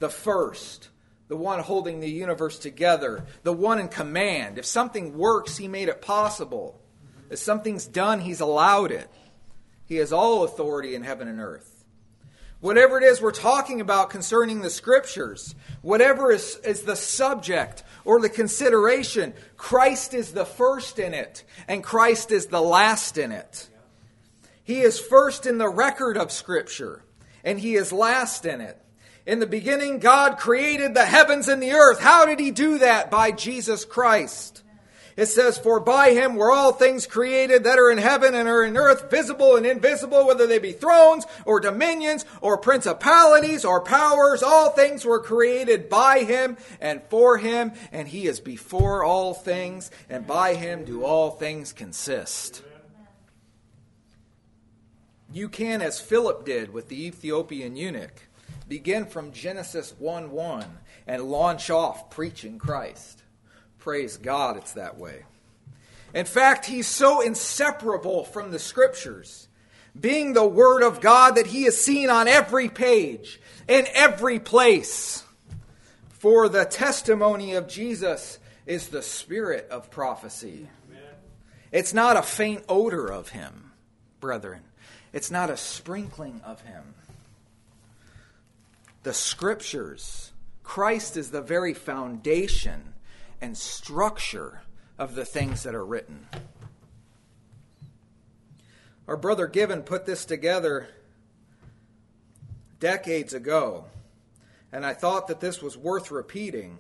the 0.01 0.11
first, 0.11 0.91
the 1.29 1.37
one 1.37 1.61
holding 1.61 2.01
the 2.01 2.11
universe 2.11 2.59
together, 2.59 3.25
the 3.43 3.55
one 3.55 3.79
in 3.79 3.89
command. 3.89 4.59
If 4.59 4.67
something 4.67 5.17
works, 5.17 5.57
He 5.57 5.67
made 5.67 5.89
it 5.89 6.03
possible. 6.03 6.79
If 7.31 7.39
something's 7.39 7.87
done, 7.87 8.21
He's 8.21 8.41
allowed 8.41 8.93
it. 8.93 9.11
He 9.87 9.97
has 9.97 10.13
all 10.13 10.45
authority 10.45 10.95
in 10.95 11.05
heaven 11.05 11.27
and 11.27 11.41
earth. 11.41 11.76
Whatever 12.67 12.99
it 12.99 13.05
is 13.05 13.23
we're 13.23 13.31
talking 13.31 13.81
about 13.81 14.11
concerning 14.11 14.61
the 14.61 14.71
scriptures, 14.71 15.55
whatever 15.83 16.33
is, 16.33 16.57
is 16.65 16.83
the 16.83 16.97
subject 16.97 17.85
or 18.05 18.21
the 18.21 18.29
consideration, 18.29 19.35
Christ 19.57 20.15
is 20.15 20.33
the 20.33 20.45
first 20.45 20.99
in 20.99 21.15
it, 21.15 21.45
and 21.69 21.85
Christ 21.85 22.33
is 22.33 22.47
the 22.47 22.61
last 22.61 23.19
in 23.19 23.31
it. 23.31 23.69
He 24.65 24.81
is 24.81 24.99
first 24.99 25.47
in 25.47 25.59
the 25.59 25.69
record 25.69 26.17
of 26.17 26.33
Scripture, 26.33 27.05
and 27.45 27.61
He 27.61 27.77
is 27.77 27.93
last 27.93 28.45
in 28.45 28.61
it. 28.61 28.83
In 29.27 29.39
the 29.39 29.47
beginning, 29.47 30.01
God 30.01 30.37
created 30.37 30.93
the 30.93 31.07
heavens 31.07 31.47
and 31.47 31.63
the 31.63 31.71
earth. 31.71 32.01
How 32.01 32.27
did 32.27 32.41
He 32.41 32.51
do 32.51 32.79
that? 32.79 33.13
By 33.13 33.31
Jesus 33.31 33.85
Christ. 33.85 34.65
It 35.17 35.27
says, 35.27 35.57
For 35.57 35.81
by 35.81 36.11
him 36.11 36.37
were 36.37 36.53
all 36.53 36.73
things 36.73 37.07
created 37.07 37.65
that 37.65 37.79
are 37.79 37.91
in 37.91 37.97
heaven 37.97 38.35
and 38.35 38.47
are 38.47 38.63
in 38.63 38.77
earth, 38.77 39.11
visible 39.11 39.57
and 39.57 39.65
invisible, 39.65 40.27
whether 40.27 40.47
they 40.47 40.59
be 40.59 40.73
thrones 40.73 41.25
or 41.47 41.59
dominions 41.59 42.27
or 42.43 42.59
principalities 42.59 43.65
or 43.65 43.81
powers. 43.81 44.43
All 44.43 44.71
things 44.71 45.07
were 45.07 45.21
created 45.21 45.89
by 45.89 46.21
him 46.21 46.59
and 46.83 47.03
for 47.09 47.39
him, 47.39 47.73
and 47.93 48.09
he 48.09 48.27
is 48.27 48.41
before 48.41 49.03
all 49.03 49.33
things, 49.33 49.91
and 50.11 50.27
by 50.27 50.55
him 50.55 50.85
do 50.85 51.03
all 51.03 51.31
things 51.31 51.73
consist. 51.73 52.63
You 55.33 55.49
can, 55.49 55.81
as 55.81 55.99
Philip 55.99 56.45
did 56.45 56.73
with 56.73 56.89
the 56.89 57.07
Ethiopian 57.07 57.75
eunuch, 57.75 58.29
begin 58.69 59.07
from 59.07 59.33
Genesis 59.33 59.95
1 59.99 60.31
1 60.31 60.67
and 61.07 61.23
launch 61.23 61.71
off 61.71 62.11
preaching 62.11 62.59
Christ. 62.59 63.23
Praise 63.87 64.17
God, 64.17 64.57
it's 64.57 64.73
that 64.73 64.99
way. 64.99 65.23
In 66.13 66.27
fact, 66.27 66.67
he's 66.67 66.89
so 66.89 67.21
inseparable 67.21 68.25
from 68.25 68.51
the 68.51 68.59
scriptures, 68.59 69.47
being 69.99 70.33
the 70.33 70.45
Word 70.45 70.83
of 70.83 71.01
God, 71.01 71.37
that 71.37 71.47
he 71.47 71.67
is 71.67 71.81
seen 71.81 72.11
on 72.11 72.27
every 72.27 72.69
page, 72.69 73.41
in 73.69 73.87
every 73.95 74.41
place. 74.41 75.23
For 76.09 76.49
the 76.49 76.65
testimony 76.65 77.55
of 77.55 77.69
Jesus 77.69 78.41
is 78.67 78.89
the 78.89 79.03
spirit 79.03 79.69
of 79.71 79.89
prophecy. 79.89 80.69
It's 81.71 81.95
not 81.95 82.17
a 82.17 82.23
faint 82.23 82.65
odor 82.69 83.07
of 83.07 83.29
him, 83.29 83.71
brethren. 84.19 84.63
It's 85.13 85.31
not 85.31 85.49
a 85.49 85.57
sprinkling 85.57 86.41
of 86.45 86.61
him. 86.63 86.83
The 89.05 89.15
scriptures, 89.15 90.33
Christ 90.65 91.17
is 91.17 91.31
the 91.31 91.41
very 91.41 91.73
foundation 91.73 92.95
and 93.41 93.57
structure 93.57 94.63
of 94.99 95.15
the 95.15 95.25
things 95.25 95.63
that 95.63 95.75
are 95.75 95.85
written. 95.85 96.27
Our 99.09 99.17
brother 99.17 99.47
Given 99.47 99.83
put 99.83 100.07
this 100.07 100.25
together 100.25 100.89
decades 102.81 103.35
ago, 103.35 103.85
and 104.73 104.85
I 104.85 104.95
thought 104.95 105.29
that 105.29 105.41
this 105.41 105.63
was 105.63 105.77
worth 105.77 106.11
repeating, 106.11 106.79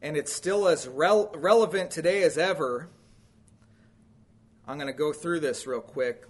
and 0.00 0.16
it's 0.16 0.32
still 0.32 0.68
as 0.68 0.86
rel- 0.86 1.32
relevant 1.34 1.90
today 1.90 2.22
as 2.22 2.38
ever. 2.38 2.88
I'm 4.66 4.76
going 4.76 4.86
to 4.86 4.92
go 4.92 5.12
through 5.12 5.40
this 5.40 5.66
real 5.66 5.80
quick. 5.80 6.24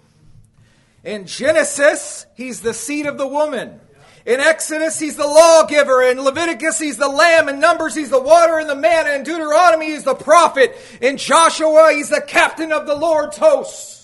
In 1.05 1.26
Genesis, 1.26 2.26
he's 2.35 2.62
the 2.62 2.73
seed 2.73 3.07
of 3.07 3.19
the 3.19 3.29
woman. 3.29 3.81
In 4.26 4.40
Exodus, 4.40 4.99
he's 4.99 5.16
the 5.16 5.26
lawgiver. 5.26 6.02
In 6.02 6.23
Leviticus, 6.23 6.78
he's 6.78 6.97
the 6.97 7.09
lamb. 7.09 7.49
In 7.49 7.61
Numbers, 7.61 7.95
he's 7.95 8.09
the 8.09 8.21
water 8.21 8.59
and 8.59 8.69
the 8.69 8.75
manna. 8.75 9.11
In 9.11 9.23
Deuteronomy, 9.23 9.90
he's 9.90 10.04
the 10.04 10.14
prophet. 10.14 10.76
In 11.02 11.19
Joshua, 11.19 11.93
he's 11.93 12.09
the 12.09 12.23
captain 12.23 12.73
of 12.73 12.87
the 12.87 12.95
Lord's 12.95 13.37
hosts. 13.37 14.04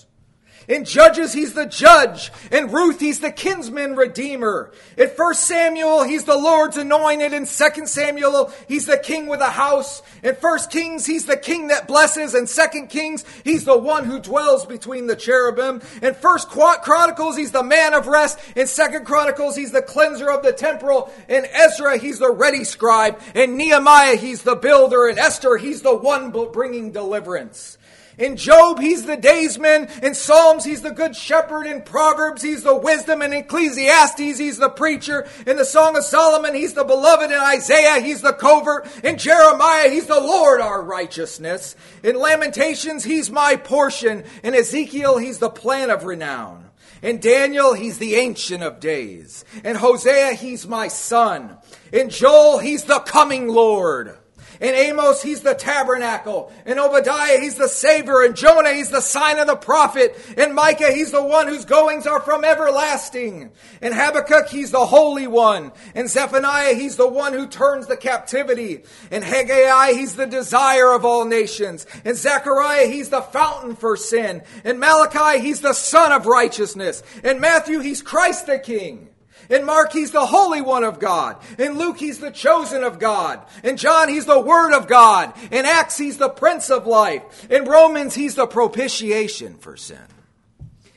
In 0.71 0.85
Judges, 0.85 1.33
he's 1.33 1.53
the 1.53 1.65
judge. 1.65 2.31
In 2.49 2.71
Ruth, 2.71 3.01
he's 3.01 3.19
the 3.19 3.29
kinsman 3.29 3.97
redeemer. 3.97 4.71
In 4.95 5.09
1 5.09 5.33
Samuel, 5.33 6.03
he's 6.03 6.23
the 6.23 6.37
Lord's 6.37 6.77
anointed. 6.77 7.33
In 7.33 7.45
2 7.45 7.85
Samuel, 7.85 8.53
he's 8.69 8.85
the 8.85 8.97
king 8.97 9.27
with 9.27 9.41
a 9.41 9.49
house. 9.49 10.01
In 10.23 10.33
1 10.35 10.59
Kings, 10.69 11.05
he's 11.05 11.25
the 11.25 11.35
king 11.35 11.67
that 11.67 11.89
blesses. 11.89 12.33
In 12.33 12.47
2 12.47 12.87
Kings, 12.87 13.25
he's 13.43 13.65
the 13.65 13.77
one 13.77 14.05
who 14.05 14.21
dwells 14.21 14.65
between 14.65 15.07
the 15.07 15.15
cherubim. 15.17 15.81
In 16.01 16.13
1 16.13 16.39
Chronicles, 16.83 17.35
he's 17.35 17.51
the 17.51 17.63
man 17.63 17.93
of 17.93 18.07
rest. 18.07 18.39
In 18.55 18.65
2 18.65 19.01
Chronicles, 19.01 19.57
he's 19.57 19.73
the 19.73 19.81
cleanser 19.81 20.31
of 20.31 20.41
the 20.41 20.53
temple. 20.53 21.11
In 21.27 21.45
Ezra, 21.51 21.97
he's 21.97 22.19
the 22.19 22.31
ready 22.31 22.63
scribe. 22.63 23.19
In 23.35 23.57
Nehemiah, 23.57 24.15
he's 24.15 24.43
the 24.43 24.55
builder. 24.55 25.09
In 25.09 25.19
Esther, 25.19 25.57
he's 25.57 25.81
the 25.81 25.97
one 25.97 26.31
bringing 26.31 26.93
deliverance. 26.93 27.77
In 28.17 28.35
Job, 28.37 28.79
he's 28.79 29.05
the 29.05 29.17
daysman. 29.17 29.87
In 30.03 30.13
Psalms, 30.13 30.63
he's 30.63 30.81
the 30.81 30.91
good 30.91 31.15
shepherd. 31.15 31.65
In 31.65 31.81
Proverbs, 31.81 32.41
he's 32.41 32.63
the 32.63 32.75
wisdom. 32.75 33.21
In 33.21 33.33
Ecclesiastes, 33.33 34.19
he's 34.37 34.57
the 34.57 34.69
preacher. 34.69 35.27
In 35.47 35.57
the 35.57 35.65
Song 35.65 35.97
of 35.97 36.03
Solomon, 36.03 36.53
he's 36.53 36.73
the 36.73 36.83
beloved. 36.83 37.31
In 37.31 37.39
Isaiah, 37.39 38.01
he's 38.01 38.21
the 38.21 38.33
covert. 38.33 38.87
In 39.03 39.17
Jeremiah, 39.17 39.89
he's 39.89 40.07
the 40.07 40.19
Lord 40.19 40.61
our 40.61 40.81
righteousness. 40.81 41.75
In 42.03 42.15
Lamentations, 42.17 43.03
he's 43.03 43.29
my 43.29 43.55
portion. 43.55 44.23
In 44.43 44.53
Ezekiel, 44.53 45.17
he's 45.17 45.39
the 45.39 45.49
plan 45.49 45.89
of 45.89 46.03
renown. 46.03 46.69
In 47.01 47.19
Daniel, 47.19 47.73
he's 47.73 47.97
the 47.97 48.15
ancient 48.15 48.61
of 48.61 48.79
days. 48.79 49.43
In 49.63 49.75
Hosea, 49.75 50.33
he's 50.33 50.67
my 50.67 50.87
son. 50.87 51.57
In 51.91 52.09
Joel, 52.09 52.59
he's 52.59 52.83
the 52.83 52.99
coming 52.99 53.47
Lord. 53.47 54.17
In 54.61 54.75
Amos, 54.75 55.23
he's 55.23 55.41
the 55.41 55.55
tabernacle. 55.55 56.53
In 56.67 56.77
Obadiah, 56.77 57.39
he's 57.39 57.55
the 57.55 57.67
Savior. 57.67 58.23
In 58.23 58.35
Jonah, 58.35 58.71
he's 58.71 58.91
the 58.91 59.01
sign 59.01 59.39
of 59.39 59.47
the 59.47 59.55
prophet. 59.55 60.15
In 60.37 60.53
Micah, 60.53 60.91
he's 60.91 61.11
the 61.11 61.23
one 61.23 61.47
whose 61.47 61.65
goings 61.65 62.05
are 62.05 62.21
from 62.21 62.45
everlasting. 62.45 63.49
In 63.81 63.91
Habakkuk, 63.91 64.49
he's 64.49 64.69
the 64.69 64.85
Holy 64.85 65.25
One. 65.25 65.71
In 65.95 66.07
Zephaniah, 66.07 66.75
he's 66.75 66.95
the 66.95 67.09
one 67.09 67.33
who 67.33 67.47
turns 67.47 67.87
the 67.87 67.97
captivity. 67.97 68.83
In 69.09 69.23
Haggai, 69.23 69.93
he's 69.93 70.15
the 70.15 70.27
desire 70.27 70.93
of 70.93 71.05
all 71.05 71.25
nations. 71.25 71.87
In 72.05 72.13
Zechariah, 72.13 72.85
he's 72.85 73.09
the 73.09 73.21
fountain 73.21 73.75
for 73.75 73.97
sin. 73.97 74.43
In 74.63 74.77
Malachi, 74.77 75.39
he's 75.41 75.61
the 75.61 75.73
Sun 75.73 76.11
of 76.11 76.27
righteousness. 76.27 77.01
In 77.23 77.39
Matthew, 77.39 77.79
he's 77.79 78.03
Christ 78.03 78.45
the 78.45 78.59
King. 78.59 79.10
In 79.51 79.65
Mark, 79.65 79.91
he's 79.91 80.11
the 80.11 80.25
Holy 80.25 80.61
One 80.61 80.85
of 80.85 80.97
God. 80.97 81.35
In 81.59 81.77
Luke, 81.77 81.99
he's 81.99 82.19
the 82.19 82.31
chosen 82.31 82.83
of 82.83 82.99
God. 82.99 83.41
In 83.63 83.75
John, 83.75 84.07
he's 84.07 84.25
the 84.25 84.39
Word 84.39 84.73
of 84.73 84.87
God. 84.87 85.33
In 85.51 85.65
Acts, 85.65 85.97
he's 85.97 86.17
the 86.17 86.29
Prince 86.29 86.71
of 86.71 86.87
Life. 86.87 87.51
In 87.51 87.65
Romans, 87.65 88.15
he's 88.15 88.35
the 88.35 88.47
propitiation 88.47 89.55
for 89.55 89.75
sin. 89.75 89.99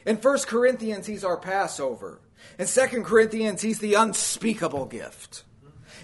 In 0.07 0.17
1 0.17 0.39
Corinthians, 0.47 1.07
he's 1.07 1.25
our 1.25 1.37
Passover. 1.37 2.21
In 2.57 2.67
2 2.67 3.03
Corinthians, 3.03 3.61
he's 3.61 3.81
the 3.81 3.95
unspeakable 3.95 4.87
gift. 4.87 5.43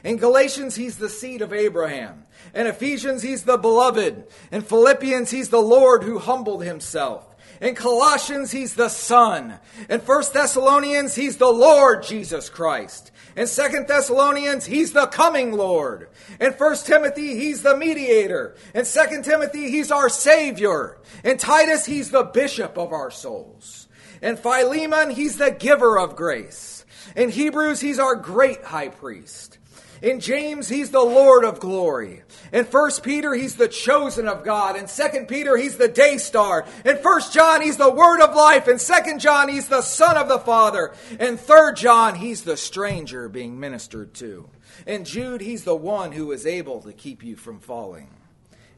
In 0.02 0.16
Galatians, 0.16 0.74
he's 0.74 0.98
the 0.98 1.08
seed 1.08 1.42
of 1.42 1.52
Abraham. 1.52 2.24
In 2.52 2.66
Ephesians, 2.66 3.22
he's 3.22 3.44
the 3.44 3.58
beloved. 3.58 4.26
In 4.50 4.62
Philippians, 4.62 5.30
he's 5.30 5.50
the 5.50 5.60
Lord 5.60 6.02
who 6.02 6.18
humbled 6.18 6.64
himself. 6.64 7.29
In 7.60 7.74
Colossians, 7.74 8.50
he's 8.50 8.74
the 8.74 8.88
Son. 8.88 9.58
In 9.90 10.00
1 10.00 10.24
Thessalonians, 10.32 11.14
he's 11.14 11.36
the 11.36 11.52
Lord 11.52 12.02
Jesus 12.02 12.48
Christ. 12.48 13.10
In 13.36 13.46
2 13.46 13.84
Thessalonians, 13.86 14.64
he's 14.64 14.92
the 14.92 15.06
coming 15.06 15.52
Lord. 15.52 16.08
In 16.40 16.52
1 16.52 16.76
Timothy, 16.84 17.36
he's 17.36 17.62
the 17.62 17.76
mediator. 17.76 18.56
In 18.74 18.86
2 18.86 19.22
Timothy, 19.22 19.70
he's 19.70 19.90
our 19.90 20.08
Savior. 20.08 20.98
In 21.22 21.36
Titus, 21.36 21.84
he's 21.84 22.10
the 22.10 22.24
bishop 22.24 22.78
of 22.78 22.92
our 22.92 23.10
souls. 23.10 23.88
In 24.22 24.36
Philemon, 24.36 25.10
he's 25.10 25.36
the 25.36 25.50
giver 25.50 25.98
of 25.98 26.16
grace. 26.16 26.84
In 27.14 27.28
Hebrews, 27.28 27.80
he's 27.80 27.98
our 27.98 28.16
great 28.16 28.64
high 28.64 28.88
priest. 28.88 29.58
In 30.02 30.20
James, 30.20 30.68
he's 30.68 30.90
the 30.90 31.04
Lord 31.04 31.44
of 31.44 31.60
glory. 31.60 32.22
In 32.52 32.64
1 32.64 32.90
Peter, 33.02 33.34
he's 33.34 33.56
the 33.56 33.68
chosen 33.68 34.28
of 34.28 34.44
God. 34.44 34.76
In 34.76 34.86
2 34.86 35.26
Peter, 35.26 35.56
he's 35.56 35.76
the 35.76 35.88
day 35.88 36.16
star. 36.16 36.64
In 36.84 36.96
1 36.96 37.20
John, 37.32 37.60
he's 37.60 37.76
the 37.76 37.90
word 37.90 38.22
of 38.22 38.34
life. 38.34 38.66
In 38.66 38.78
2 38.78 39.18
John, 39.18 39.48
he's 39.48 39.68
the 39.68 39.82
son 39.82 40.16
of 40.16 40.28
the 40.28 40.38
Father. 40.38 40.94
In 41.18 41.36
3 41.36 41.74
John, 41.74 42.14
he's 42.14 42.42
the 42.42 42.56
stranger 42.56 43.28
being 43.28 43.60
ministered 43.60 44.14
to. 44.14 44.48
In 44.86 45.04
Jude, 45.04 45.42
he's 45.42 45.64
the 45.64 45.76
one 45.76 46.12
who 46.12 46.32
is 46.32 46.46
able 46.46 46.80
to 46.82 46.92
keep 46.92 47.22
you 47.22 47.36
from 47.36 47.60
falling. 47.60 48.08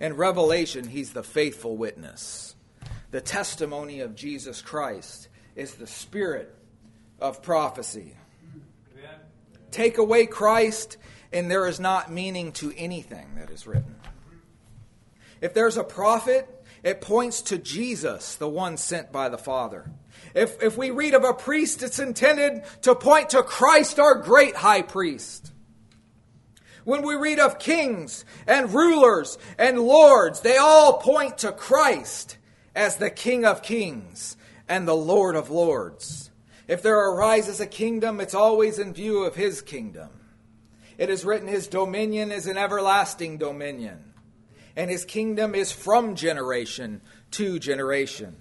In 0.00 0.17
Revelation, 0.17 0.88
he's 0.88 1.12
the 1.12 1.23
faithful 1.23 1.76
witness. 1.76 2.57
The 3.12 3.21
testimony 3.21 4.00
of 4.00 4.17
Jesus 4.17 4.61
Christ 4.61 5.29
is 5.55 5.75
the 5.75 5.87
spirit 5.87 6.52
of 7.21 7.43
prophecy. 7.43 8.17
Take 9.71 9.97
away 9.97 10.26
Christ, 10.26 10.99
and 11.32 11.50
there 11.50 11.66
is 11.66 11.80
not 11.80 12.12
meaning 12.12 12.52
to 12.52 12.72
anything 12.76 13.34
that 13.36 13.50
is 13.50 13.66
written. 13.66 13.96
If 15.40 15.54
there's 15.54 15.76
a 15.76 15.84
prophet, 15.84 16.48
it 16.82 17.00
points 17.00 17.42
to 17.42 17.58
Jesus, 17.58 18.36
the 18.36 18.48
one 18.48 18.76
sent 18.76 19.12
by 19.12 19.28
the 19.28 19.38
Father. 19.38 19.90
If, 20.34 20.62
if 20.62 20.76
we 20.76 20.90
read 20.90 21.14
of 21.14 21.24
a 21.24 21.34
priest, 21.34 21.82
it's 21.82 21.98
intended 21.98 22.62
to 22.82 22.94
point 22.94 23.30
to 23.30 23.42
Christ, 23.42 23.98
our 23.98 24.14
great 24.16 24.56
high 24.56 24.82
priest. 24.82 25.52
When 26.84 27.02
we 27.02 27.14
read 27.14 27.38
of 27.38 27.58
kings 27.58 28.24
and 28.46 28.72
rulers 28.72 29.38
and 29.58 29.78
lords, 29.80 30.40
they 30.40 30.56
all 30.56 30.98
point 30.98 31.38
to 31.38 31.52
Christ 31.52 32.38
as 32.74 32.96
the 32.96 33.10
King 33.10 33.44
of 33.44 33.62
kings 33.62 34.36
and 34.68 34.88
the 34.88 34.96
Lord 34.96 35.36
of 35.36 35.50
lords. 35.50 36.30
If 36.66 36.82
there 36.82 36.98
arises 36.98 37.60
a 37.60 37.66
kingdom, 37.66 38.20
it's 38.20 38.34
always 38.34 38.78
in 38.78 38.94
view 38.94 39.24
of 39.24 39.34
his 39.34 39.60
kingdom. 39.60 40.08
It 41.02 41.11
is 41.11 41.25
written, 41.25 41.49
His 41.49 41.66
dominion 41.66 42.30
is 42.30 42.47
an 42.47 42.56
everlasting 42.56 43.37
dominion, 43.37 44.14
and 44.76 44.88
His 44.88 45.04
kingdom 45.04 45.52
is 45.52 45.73
from 45.73 46.14
generation 46.14 47.00
to 47.32 47.59
generation. 47.59 48.37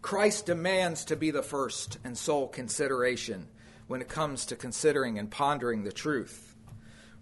Christ 0.00 0.46
demands 0.46 1.04
to 1.06 1.16
be 1.16 1.32
the 1.32 1.42
first 1.42 1.98
and 2.04 2.16
sole 2.16 2.46
consideration 2.46 3.48
when 3.88 4.00
it 4.00 4.08
comes 4.08 4.46
to 4.46 4.54
considering 4.54 5.18
and 5.18 5.32
pondering 5.32 5.82
the 5.82 5.90
truth. 5.90 6.54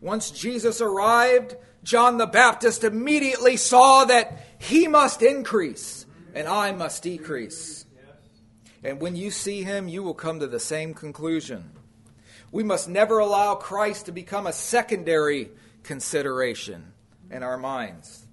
Once 0.03 0.31
Jesus 0.31 0.83
arrived, 0.83 1.57
John 1.83 2.19
the 2.19 2.27
Baptist 2.27 2.85
immediately 2.85 3.57
saw 3.57 4.05
that 4.05 4.39
he 4.59 4.87
must 4.87 5.23
increase 5.23 6.05
and 6.35 6.47
I 6.47 6.73
must 6.73 7.03
decrease. 7.03 7.87
And 8.85 9.01
when 9.01 9.17
you 9.17 9.31
see 9.31 9.63
him, 9.63 9.89
you 9.89 10.03
will 10.03 10.13
come 10.13 10.41
to 10.41 10.47
the 10.47 10.61
same 10.61 10.93
conclusion. 10.93 11.71
We 12.57 12.63
must 12.63 12.89
never 12.89 13.19
allow 13.19 13.57
Christ 13.57 14.07
to 14.07 14.13
become 14.13 14.47
a 14.47 14.53
secondary 14.55 15.51
consideration 15.83 16.91
in 17.31 17.43
our 17.43 17.59
minds. 17.59 18.27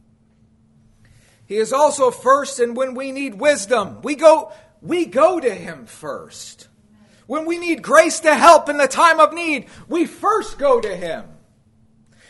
He 1.45 1.57
is 1.57 1.73
also 1.73 2.09
first, 2.09 2.61
and 2.61 2.73
when 2.73 2.95
we 2.95 3.11
need 3.11 3.35
wisdom, 3.35 4.01
we 4.01 4.15
go, 4.15 4.53
we 4.81 5.07
go 5.07 5.41
to 5.41 5.53
Him 5.53 5.87
first. 5.87 6.69
When 7.27 7.45
we 7.45 7.57
need 7.57 7.83
grace 7.83 8.21
to 8.21 8.33
help 8.33 8.69
in 8.69 8.77
the 8.77 8.87
time 8.87 9.19
of 9.19 9.33
need, 9.33 9.65
we 9.89 10.05
first 10.05 10.57
go 10.57 10.79
to 10.79 10.95
Him. 10.95 11.25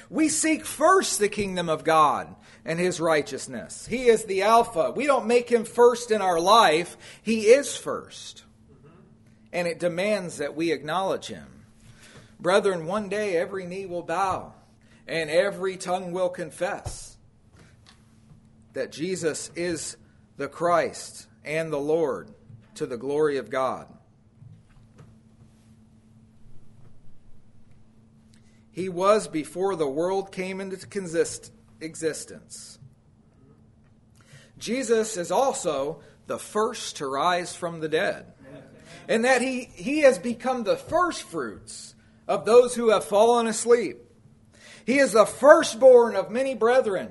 We 0.10 0.30
seek 0.30 0.66
first 0.66 1.20
the 1.20 1.30
kingdom 1.30 1.70
of 1.70 1.84
God 1.84 2.36
and 2.66 2.80
His 2.80 3.00
righteousness. 3.00 3.86
He 3.86 4.08
is 4.08 4.24
the 4.24 4.42
Alpha. 4.42 4.92
We 4.96 5.06
don't 5.06 5.28
make 5.28 5.48
Him 5.48 5.64
first 5.64 6.10
in 6.10 6.24
our 6.24 6.40
life, 6.40 6.98
He 7.22 7.50
is 7.50 7.78
first. 7.78 8.46
And 9.52 9.68
it 9.68 9.78
demands 9.78 10.38
that 10.38 10.56
we 10.56 10.72
acknowledge 10.72 11.28
Him. 11.28 11.53
Brethren, 12.44 12.86
one 12.86 13.08
day 13.08 13.38
every 13.38 13.66
knee 13.66 13.86
will 13.86 14.04
bow 14.04 14.54
and 15.08 15.30
every 15.30 15.78
tongue 15.78 16.12
will 16.12 16.28
confess 16.28 17.18
that 18.74 18.92
Jesus 18.92 19.50
is 19.56 19.96
the 20.36 20.50
Christ 20.50 21.28
and 21.46 21.72
the 21.72 21.80
Lord 21.80 22.32
to 22.76 22.86
the 22.86 22.98
glory 22.98 23.38
of 23.38 23.50
God. 23.50 23.88
He 28.72 28.90
was 28.90 29.30
before 29.30 29.78
the 29.78 29.88
world 29.88 30.32
came 30.32 30.60
into 30.60 30.76
existence. 31.80 32.80
Jesus 34.58 35.16
is 35.16 35.32
also 35.32 36.02
the 36.28 36.40
first 36.40 36.98
to 36.98 37.08
rise 37.08 37.56
from 37.56 37.80
the 37.80 37.90
dead, 37.90 38.26
and 39.08 39.24
that 39.24 39.42
he, 39.42 39.70
he 39.76 40.00
has 40.00 40.18
become 40.20 40.64
the 40.64 40.76
first 40.76 41.24
fruits 41.24 41.93
of 42.28 42.46
those 42.46 42.76
who 42.76 42.90
have 42.90 43.06
fallen 43.06 43.48
asleep. 43.48 43.98
He 44.86 45.00
is 45.00 45.14
the 45.14 45.26
firstborn 45.26 46.16
of 46.16 46.32
many 46.32 46.56
brethren. 46.56 47.10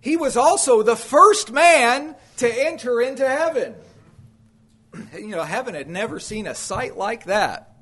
He 0.00 0.16
was 0.16 0.36
also 0.36 0.82
the 0.82 0.96
first 0.96 1.50
man 1.50 2.14
to 2.38 2.66
enter 2.66 3.00
into 3.00 3.28
heaven. 3.28 3.74
You 5.14 5.28
know, 5.28 5.42
heaven 5.42 5.74
had 5.74 5.90
never 5.90 6.18
seen 6.18 6.46
a 6.46 6.54
sight 6.54 6.96
like 6.96 7.24
that. 7.24 7.74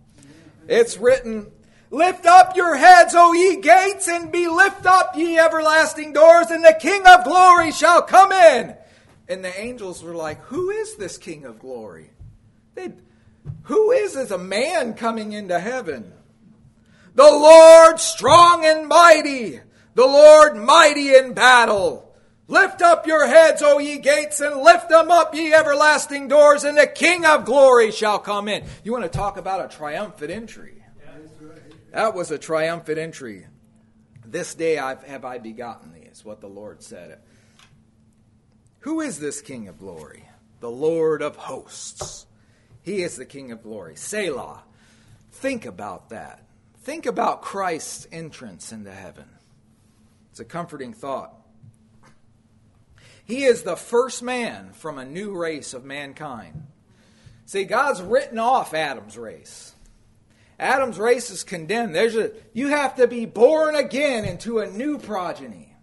It's 0.66 0.96
written, 0.96 1.46
Lift 1.90 2.27
up 2.27 2.57
your 2.57 2.74
heads, 2.74 3.14
O 3.16 3.33
ye 3.35 3.61
gates, 3.61 4.09
and 4.09 4.33
be 4.33 4.48
lift 4.48 4.85
up, 4.85 5.16
ye 5.16 5.38
everlasting 5.38 6.12
doors, 6.12 6.50
and 6.50 6.64
the 6.64 6.77
King 6.81 7.07
of 7.07 7.22
glory 7.22 7.70
shall 7.70 8.03
come 8.03 8.33
in. 8.33 8.74
And 9.29 9.44
the 9.44 9.61
angels 9.61 10.03
were 10.03 10.14
like, 10.14 10.40
Who 10.46 10.70
is 10.70 10.96
this 10.96 11.18
King 11.18 11.44
of 11.44 11.61
glory? 11.61 12.11
They'd, 12.74 12.94
who 13.64 13.92
is 13.92 14.14
this 14.14 14.33
a 14.33 14.38
man 14.38 14.94
coming 14.94 15.33
into 15.33 15.61
heaven? 15.61 16.13
The 17.14 17.22
Lord 17.22 18.00
strong 18.00 18.64
and 18.64 18.88
mighty, 18.88 19.61
the 19.94 20.07
Lord 20.07 20.57
mighty 20.57 21.14
in 21.14 21.33
battle. 21.33 22.14
Lift 22.46 22.83
up 22.83 23.07
your 23.07 23.27
heads, 23.27 23.62
O 23.62 23.79
ye 23.79 23.98
gates, 23.98 24.40
and 24.40 24.61
lift 24.61 24.88
them 24.88 25.11
up, 25.11 25.35
ye 25.35 25.55
everlasting 25.55 26.29
doors, 26.29 26.64
and 26.64 26.77
the 26.77 26.87
King 26.87 27.24
of 27.24 27.44
glory 27.44 27.90
shall 27.90 28.18
come 28.18 28.48
in. 28.48 28.64
You 28.83 28.92
want 28.92 29.05
to 29.05 29.09
talk 29.11 29.38
about 29.38 29.64
a 29.64 29.74
triumphant 29.74 30.31
entry? 30.31 30.85
That 31.92 32.14
was 32.14 32.31
a 32.31 32.38
triumphant 32.38 32.98
entry. 32.98 33.46
This 34.27 34.55
day 34.55 34.79
I've, 34.79 35.03
have 35.05 35.24
I 35.24 35.38
begotten 35.38 35.92
thee, 35.92 36.09
is 36.11 36.24
what 36.24 36.40
the 36.40 36.48
Lord 36.48 36.83
said. 36.83 37.18
Who 38.81 39.00
is 39.00 39.18
this 39.18 39.40
King 39.40 39.68
of 39.68 39.79
glory? 39.79 40.29
The 40.61 40.70
Lord 40.70 41.22
of 41.22 41.37
hosts. 41.37 42.27
He 42.83 43.03
is 43.03 43.16
the 43.16 43.24
King 43.24 43.53
of 43.53 43.62
glory. 43.62 43.96
Selah. 43.96 44.64
Think 45.33 45.64
about 45.64 46.11
that. 46.11 46.43
Think 46.85 47.07
about 47.07 47.40
Christ's 47.40 48.07
entrance 48.12 48.70
into 48.70 48.92
heaven. 48.92 49.25
It's 50.31 50.40
a 50.40 50.44
comforting 50.44 50.92
thought. 50.92 51.33
He 53.25 53.44
is 53.44 53.62
the 53.62 53.75
first 53.75 54.23
man 54.23 54.75
from 54.75 54.99
a 54.99 55.05
new 55.07 55.35
race 55.35 55.73
of 55.73 55.87
mankind. 55.87 56.66
See, 57.47 57.64
God's 57.64 58.03
written 58.03 58.38
off 58.38 58.75
Adam's 58.75 59.16
race. 59.16 59.75
Adam's 60.59 60.99
race 60.99 61.31
is 61.31 61.42
condemned. 61.42 61.94
There's 61.94 62.16
a 62.16 62.33
you 62.53 62.68
have 62.68 62.97
to 62.97 63.09
be 63.09 63.25
born 63.25 63.75
again 63.75 64.27
into 64.27 64.59
a 64.59 64.70
new 64.70 64.99
progeny. 64.99 65.75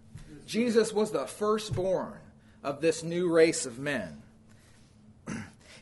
Jesus 0.46 0.92
was 0.92 1.10
the 1.10 1.26
firstborn 1.26 2.20
of 2.62 2.80
this 2.80 3.02
new 3.02 3.28
race 3.28 3.66
of 3.66 3.76
men. 3.76 4.21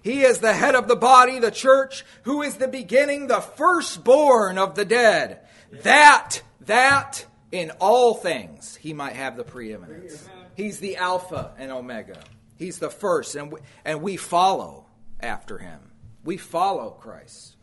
He 0.02 0.22
is 0.22 0.38
the 0.38 0.54
head 0.54 0.74
of 0.74 0.88
the 0.88 0.96
body, 0.96 1.38
the 1.38 1.50
church, 1.50 2.04
who 2.22 2.42
is 2.42 2.56
the 2.56 2.68
beginning, 2.68 3.26
the 3.26 3.40
firstborn 3.40 4.58
of 4.58 4.74
the 4.74 4.84
dead. 4.84 5.40
That, 5.82 6.42
that 6.62 7.26
in 7.52 7.70
all 7.80 8.14
things 8.14 8.76
he 8.76 8.92
might 8.92 9.14
have 9.14 9.36
the 9.36 9.44
preeminence. 9.44 10.28
He's 10.54 10.80
the 10.80 10.96
Alpha 10.96 11.52
and 11.58 11.70
Omega. 11.70 12.18
He's 12.56 12.78
the 12.78 12.90
first, 12.90 13.34
and 13.34 13.52
we, 13.52 13.60
and 13.84 14.02
we 14.02 14.16
follow 14.16 14.86
after 15.20 15.58
him. 15.58 15.80
We 16.24 16.36
follow 16.36 16.90
Christ. 16.90 17.56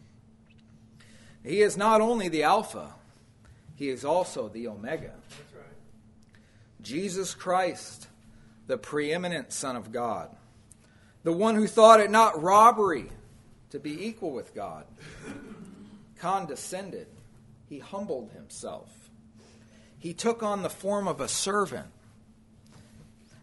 He 1.43 1.61
is 1.61 1.77
not 1.77 2.01
only 2.01 2.29
the 2.29 2.43
Alpha, 2.43 2.95
he 3.75 3.89
is 3.89 4.03
also 4.03 4.49
the 4.49 4.67
Omega. 4.67 5.13
Jesus 6.81 7.33
Christ, 7.33 8.07
the 8.65 8.77
preeminent 8.77 9.53
Son 9.53 9.75
of 9.75 9.91
God, 9.91 10.35
the 11.27 11.33
one 11.33 11.55
who 11.55 11.67
thought 11.67 11.99
it 11.99 12.09
not 12.09 12.41
robbery 12.41 13.11
to 13.69 13.79
be 13.79 14.07
equal 14.07 14.31
with 14.31 14.55
God, 14.55 14.85
condescended. 16.19 17.05
He 17.67 17.79
humbled 17.79 18.31
himself. 18.31 19.09
He 19.99 20.13
took 20.13 20.41
on 20.41 20.63
the 20.63 20.69
form 20.69 21.05
of 21.05 21.19
a 21.19 21.27
servant. 21.27 21.87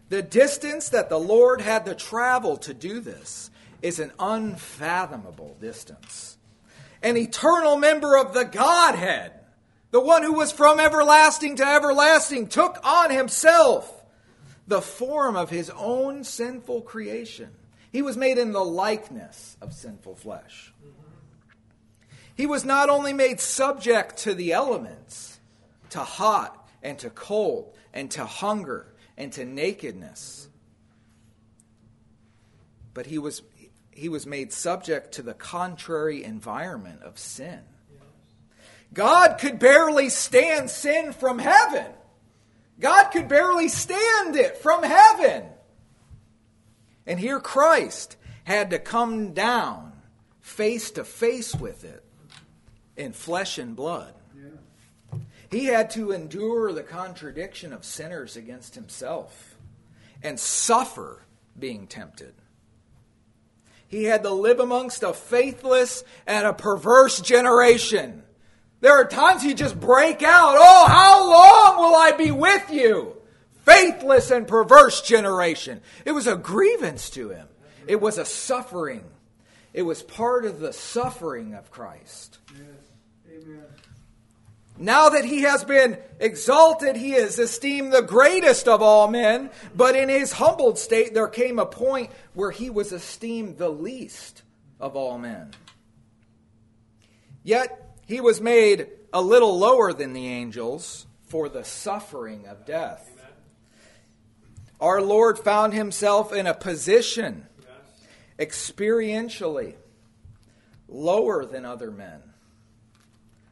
The 0.09 0.23
distance 0.23 0.89
that 0.89 1.09
the 1.09 1.19
Lord 1.19 1.61
had 1.61 1.85
to 1.85 1.93
travel 1.93 2.57
to 2.57 2.73
do 2.73 3.01
this 3.01 3.51
is 3.83 3.99
an 3.99 4.11
unfathomable 4.17 5.55
distance. 5.61 6.39
An 7.03 7.17
eternal 7.17 7.77
member 7.77 8.17
of 8.17 8.33
the 8.33 8.45
Godhead, 8.45 9.31
the 9.91 10.01
one 10.01 10.23
who 10.23 10.33
was 10.33 10.51
from 10.51 10.79
everlasting 10.79 11.57
to 11.57 11.67
everlasting, 11.67 12.47
took 12.47 12.79
on 12.83 13.11
himself 13.11 14.03
the 14.65 14.81
form 14.81 15.35
of 15.35 15.51
his 15.51 15.69
own 15.69 16.23
sinful 16.23 16.81
creation. 16.81 17.51
He 17.95 18.01
was 18.01 18.17
made 18.17 18.37
in 18.37 18.51
the 18.51 18.59
likeness 18.59 19.55
of 19.61 19.71
sinful 19.71 20.17
flesh. 20.17 20.73
He 22.35 22.45
was 22.45 22.65
not 22.65 22.89
only 22.89 23.13
made 23.13 23.39
subject 23.39 24.17
to 24.17 24.33
the 24.33 24.51
elements, 24.51 25.39
to 25.91 25.99
hot 25.99 26.67
and 26.83 26.99
to 26.99 27.09
cold, 27.09 27.73
and 27.93 28.11
to 28.11 28.25
hunger 28.25 28.93
and 29.15 29.31
to 29.31 29.45
nakedness, 29.45 30.49
but 32.93 33.05
he 33.05 33.17
was, 33.17 33.41
he 33.91 34.09
was 34.09 34.27
made 34.27 34.51
subject 34.51 35.13
to 35.13 35.21
the 35.21 35.33
contrary 35.33 36.21
environment 36.21 37.01
of 37.01 37.17
sin. 37.17 37.61
God 38.93 39.37
could 39.39 39.57
barely 39.57 40.09
stand 40.09 40.69
sin 40.69 41.13
from 41.13 41.39
heaven. 41.39 41.87
God 42.77 43.11
could 43.11 43.29
barely 43.29 43.69
stand 43.69 44.35
it 44.35 44.57
from 44.57 44.83
heaven. 44.83 45.45
And 47.07 47.19
here 47.19 47.39
Christ 47.39 48.17
had 48.43 48.71
to 48.71 48.79
come 48.79 49.33
down 49.33 49.93
face 50.41 50.91
to 50.91 51.03
face 51.03 51.55
with 51.55 51.83
it 51.83 52.03
in 52.95 53.13
flesh 53.13 53.57
and 53.57 53.75
blood. 53.75 54.13
He 55.49 55.65
had 55.65 55.91
to 55.91 56.11
endure 56.11 56.73
the 56.73 56.83
contradiction 56.83 57.71
of 57.71 57.85
sinners 57.85 58.35
against 58.35 58.75
himself 58.75 59.55
and 60.23 60.39
suffer 60.39 61.21
being 61.57 61.87
tempted. 61.87 62.33
He 63.87 64.05
had 64.05 64.23
to 64.23 64.31
live 64.31 64.59
amongst 64.59 65.03
a 65.03 65.13
faithless 65.13 66.03
and 66.25 66.45
a 66.45 66.53
perverse 66.53 67.21
generation. 67.21 68.23
There 68.81 68.93
are 68.93 69.05
times 69.05 69.43
he 69.43 69.53
just 69.53 69.79
break 69.79 70.23
out, 70.23 70.55
Oh, 70.57 70.87
how 70.87 71.29
long 71.29 71.77
will 71.77 71.95
I 71.95 72.11
be 72.11 72.31
with 72.31 72.71
you? 72.71 73.14
Faithless 73.65 74.31
and 74.31 74.47
perverse 74.47 75.01
generation. 75.01 75.81
It 76.05 76.11
was 76.11 76.27
a 76.27 76.35
grievance 76.35 77.09
to 77.11 77.29
him. 77.29 77.47
It 77.87 77.99
was 77.99 78.17
a 78.17 78.25
suffering. 78.25 79.03
It 79.73 79.81
was 79.81 80.03
part 80.03 80.45
of 80.45 80.59
the 80.59 80.71
suffering 80.71 81.53
of 81.55 81.71
Christ. 81.71 82.37
Yes. 82.53 83.43
Amen. 83.43 83.63
Now 84.77 85.09
that 85.09 85.25
he 85.25 85.41
has 85.41 85.63
been 85.63 85.97
exalted, 86.19 86.95
he 86.95 87.13
is 87.13 87.39
esteemed 87.39 87.91
the 87.91 88.01
greatest 88.01 88.67
of 88.67 88.81
all 88.81 89.07
men. 89.07 89.49
But 89.75 89.95
in 89.95 90.09
his 90.09 90.33
humbled 90.33 90.77
state, 90.77 91.13
there 91.13 91.27
came 91.27 91.59
a 91.59 91.65
point 91.65 92.11
where 92.33 92.51
he 92.51 92.69
was 92.69 92.91
esteemed 92.91 93.57
the 93.57 93.69
least 93.69 94.43
of 94.79 94.95
all 94.95 95.17
men. 95.17 95.51
Yet 97.43 97.97
he 98.05 98.21
was 98.21 98.41
made 98.41 98.87
a 99.13 99.21
little 99.21 99.57
lower 99.57 99.93
than 99.93 100.13
the 100.13 100.27
angels 100.27 101.05
for 101.27 101.49
the 101.49 101.63
suffering 101.63 102.47
of 102.47 102.65
death. 102.65 103.14
Our 104.79 105.01
Lord 105.01 105.39
found 105.39 105.73
himself 105.73 106.33
in 106.33 106.47
a 106.47 106.53
position 106.53 107.47
experientially 108.37 109.75
lower 110.87 111.45
than 111.45 111.65
other 111.65 111.91
men 111.91 112.21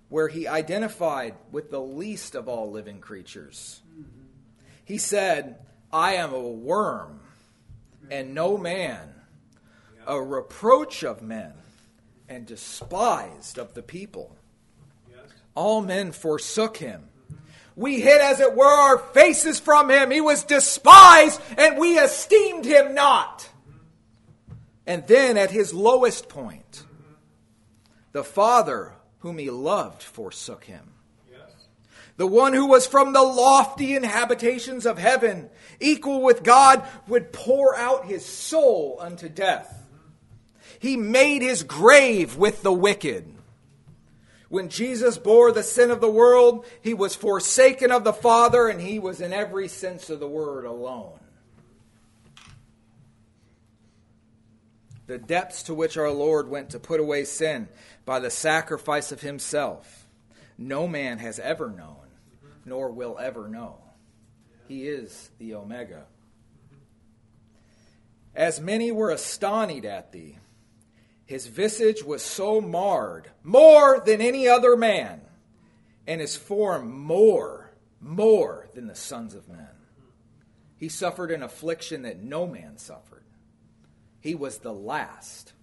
where 0.09 0.27
he 0.27 0.47
identified 0.47 1.33
with 1.51 1.71
the 1.71 1.81
least 1.81 2.35
of 2.35 2.47
all 2.47 2.69
living 2.69 2.99
creatures. 2.99 3.81
He 4.85 4.97
said, 4.97 5.57
I 5.91 6.15
am 6.15 6.33
a 6.33 6.39
worm 6.39 7.21
and 8.11 8.33
no 8.33 8.57
man, 8.57 9.13
a 10.05 10.21
reproach 10.21 11.03
of 11.03 11.21
men 11.21 11.53
and 12.27 12.45
despised 12.45 13.57
of 13.57 13.73
the 13.73 13.81
people. 13.81 14.35
All 15.55 15.81
men 15.81 16.11
forsook 16.11 16.77
him. 16.77 17.09
We 17.75 17.99
hid, 17.99 18.21
as 18.21 18.39
it 18.39 18.55
were, 18.55 18.65
our 18.65 18.97
faces 18.97 19.59
from 19.59 19.89
him. 19.89 20.11
He 20.11 20.21
was 20.21 20.43
despised, 20.43 21.41
and 21.57 21.77
we 21.77 21.97
esteemed 21.97 22.65
him 22.65 22.93
not. 22.93 23.49
And 24.85 25.07
then, 25.07 25.37
at 25.37 25.51
his 25.51 25.73
lowest 25.73 26.29
point, 26.29 26.83
the 28.11 28.23
Father 28.23 28.93
whom 29.19 29.37
he 29.37 29.49
loved 29.49 30.03
forsook 30.03 30.65
him. 30.65 30.93
The 32.15 32.27
one 32.27 32.53
who 32.53 32.67
was 32.67 32.85
from 32.85 33.13
the 33.13 33.23
lofty 33.23 33.95
inhabitations 33.95 34.85
of 34.85 34.99
heaven, 34.99 35.49
equal 35.79 36.21
with 36.21 36.43
God, 36.43 36.85
would 37.07 37.33
pour 37.33 37.75
out 37.75 38.05
his 38.05 38.23
soul 38.23 38.97
unto 38.99 39.27
death. 39.27 39.83
He 40.77 40.95
made 40.95 41.41
his 41.41 41.63
grave 41.63 42.37
with 42.37 42.61
the 42.61 42.73
wicked. 42.73 43.33
When 44.53 44.69
Jesus 44.69 45.17
bore 45.17 45.51
the 45.51 45.63
sin 45.63 45.89
of 45.89 45.99
the 45.99 46.11
world, 46.11 46.67
he 46.79 46.93
was 46.93 47.15
forsaken 47.15 47.91
of 47.91 48.03
the 48.03 48.13
Father, 48.13 48.67
and 48.67 48.79
he 48.79 48.99
was 48.99 49.19
in 49.19 49.33
every 49.33 49.67
sense 49.67 50.11
of 50.11 50.19
the 50.19 50.27
word 50.27 50.65
alone. 50.65 51.17
The 55.07 55.17
depths 55.17 55.63
to 55.63 55.73
which 55.73 55.97
our 55.97 56.11
Lord 56.11 56.49
went 56.49 56.69
to 56.69 56.79
put 56.79 56.99
away 56.99 57.23
sin 57.23 57.67
by 58.05 58.19
the 58.19 58.29
sacrifice 58.29 59.11
of 59.11 59.21
himself, 59.21 60.05
no 60.55 60.87
man 60.87 61.17
has 61.17 61.39
ever 61.39 61.71
known, 61.71 62.05
nor 62.63 62.91
will 62.91 63.17
ever 63.19 63.47
know. 63.47 63.79
He 64.67 64.87
is 64.87 65.31
the 65.39 65.55
Omega. 65.55 66.05
As 68.35 68.61
many 68.61 68.91
were 68.91 69.09
astonished 69.09 69.85
at 69.85 70.11
thee, 70.11 70.37
his 71.33 71.47
visage 71.47 72.03
was 72.03 72.21
so 72.21 72.61
marred, 72.61 73.29
more 73.43 74.01
than 74.05 74.21
any 74.21 74.47
other 74.47 74.77
man, 74.77 75.21
and 76.07 76.21
his 76.21 76.35
form 76.35 76.91
more, 76.91 77.71
more 77.99 78.69
than 78.73 78.87
the 78.87 78.95
sons 78.95 79.33
of 79.33 79.47
men. 79.47 79.67
He 80.77 80.89
suffered 80.89 81.31
an 81.31 81.43
affliction 81.43 82.03
that 82.03 82.21
no 82.21 82.45
man 82.45 82.77
suffered. 82.77 83.23
He 84.19 84.35
was 84.35 84.59
the 84.59 84.73
last 84.73 85.53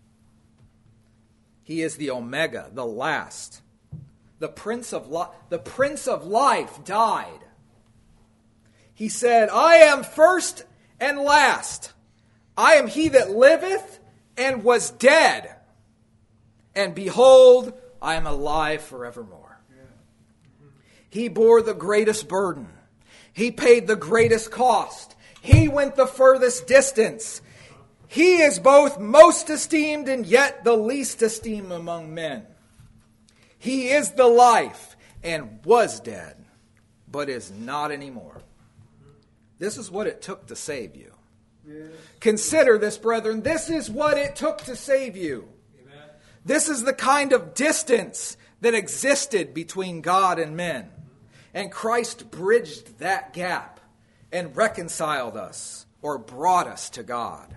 he 1.71 1.83
is 1.83 1.95
the 1.95 2.11
Omega, 2.11 2.69
the 2.75 2.85
last. 2.85 3.63
The 4.41 4.49
Prince 4.49 4.93
of, 4.93 5.09
Li- 5.09 5.29
the 5.51 5.59
Prince 5.61 6.09
of 6.09 6.27
Life 6.27 6.85
died. 6.85 7.45
He 8.93 9.09
said, 9.09 9.49
I 9.51 9.75
am 9.77 10.03
first 10.03 10.65
and 10.99 11.21
last. 11.21 11.93
I 12.57 12.75
am 12.75 12.89
he 12.89 13.11
that 13.11 13.31
liveth 13.31 14.01
and 14.37 14.65
was 14.65 14.91
dead. 14.91 15.55
And 16.75 16.95
behold, 16.95 17.73
I 18.01 18.15
am 18.15 18.27
alive 18.27 18.83
forevermore. 18.83 19.61
He 21.09 21.29
bore 21.29 21.61
the 21.61 21.75
greatest 21.75 22.29
burden. 22.29 22.69
He 23.33 23.51
paid 23.51 23.87
the 23.87 23.97
greatest 23.97 24.51
cost. 24.51 25.17
He 25.43 25.69
went 25.69 25.97
the 25.97 26.07
furthest 26.07 26.67
distance. 26.67 27.43
He 28.07 28.39
is 28.43 28.59
both 28.59 28.99
most 28.99 29.51
esteemed 29.51 30.09
and 30.09 30.25
yet 30.25 30.65
the 30.65 30.77
least 30.77 31.23
esteemed 31.23 31.73
among 31.73 32.15
men. 32.15 32.47
He 33.59 33.89
is 33.89 34.13
the 34.13 34.27
life 34.27 34.97
and 35.23 35.65
was 35.65 36.01
dead, 36.01 36.37
but 37.11 37.29
is 37.29 37.51
not 37.51 37.93
anymore. 37.93 38.41
This 39.59 39.77
is 39.77 39.91
what 39.91 40.07
it 40.07 40.23
took 40.23 40.47
to 40.47 40.57
save 40.57 40.97
you. 40.97 41.13
Yes. 41.69 41.91
Consider 42.21 42.79
this, 42.79 42.97
brethren. 42.97 43.43
This 43.43 43.69
is 43.69 43.91
what 43.91 44.17
it 44.17 44.35
took 44.35 44.59
to 44.63 44.75
save 44.75 45.17
you. 45.17 45.49
This 46.45 46.69
is 46.69 46.85
the 46.85 46.93
kind 46.93 47.33
of 47.33 47.55
distance 47.55 48.37
that 48.61 48.75
existed 48.75 49.55
between 49.55 50.01
God 50.01 50.39
and 50.39 50.57
men. 50.57 50.91
And 51.53 51.73
Christ 51.73 52.31
bridged 52.31 52.99
that 52.99 53.33
gap 53.33 53.81
and 54.33 54.57
reconciled 54.57 55.37
us 55.37 55.87
or 56.03 56.19
brought 56.19 56.67
us 56.67 56.91
to 56.91 57.03
God. 57.03 57.57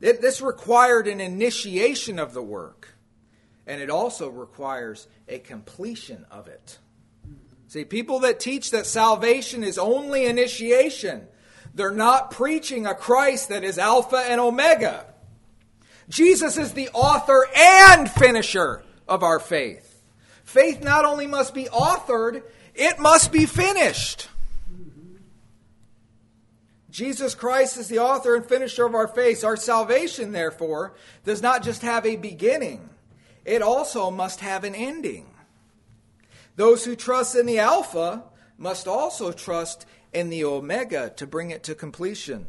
It, 0.00 0.20
this 0.20 0.42
required 0.42 1.08
an 1.08 1.20
initiation 1.20 2.18
of 2.18 2.34
the 2.34 2.42
work, 2.42 2.88
and 3.66 3.80
it 3.80 3.88
also 3.88 4.28
requires 4.28 5.08
a 5.26 5.38
completion 5.38 6.26
of 6.30 6.48
it. 6.48 6.78
See, 7.68 7.84
people 7.84 8.20
that 8.20 8.38
teach 8.38 8.70
that 8.70 8.86
salvation 8.86 9.64
is 9.64 9.78
only 9.78 10.26
initiation, 10.26 11.26
they're 11.74 11.90
not 11.90 12.30
preaching 12.30 12.86
a 12.86 12.94
Christ 12.94 13.48
that 13.48 13.64
is 13.64 13.78
Alpha 13.78 14.18
and 14.18 14.40
Omega. 14.40 15.06
Jesus 16.08 16.56
is 16.56 16.72
the 16.72 16.88
author 16.92 17.46
and 17.56 18.10
finisher 18.10 18.82
of 19.08 19.22
our 19.22 19.40
faith. 19.40 20.02
Faith 20.44 20.82
not 20.82 21.04
only 21.04 21.26
must 21.26 21.54
be 21.54 21.64
authored, 21.64 22.42
it 22.74 22.98
must 22.98 23.32
be 23.32 23.46
finished. 23.46 24.28
Jesus 26.90 27.34
Christ 27.34 27.76
is 27.76 27.88
the 27.88 27.98
author 27.98 28.36
and 28.36 28.46
finisher 28.46 28.86
of 28.86 28.94
our 28.94 29.08
faith. 29.08 29.44
Our 29.44 29.56
salvation, 29.56 30.32
therefore, 30.32 30.94
does 31.24 31.42
not 31.42 31.62
just 31.62 31.82
have 31.82 32.06
a 32.06 32.16
beginning, 32.16 32.88
it 33.44 33.60
also 33.60 34.10
must 34.10 34.40
have 34.40 34.64
an 34.64 34.74
ending. 34.74 35.26
Those 36.56 36.84
who 36.84 36.96
trust 36.96 37.36
in 37.36 37.44
the 37.44 37.58
Alpha 37.58 38.24
must 38.56 38.88
also 38.88 39.30
trust 39.30 39.84
in 40.14 40.30
the 40.30 40.44
Omega 40.44 41.10
to 41.16 41.26
bring 41.26 41.50
it 41.50 41.62
to 41.64 41.74
completion. 41.74 42.46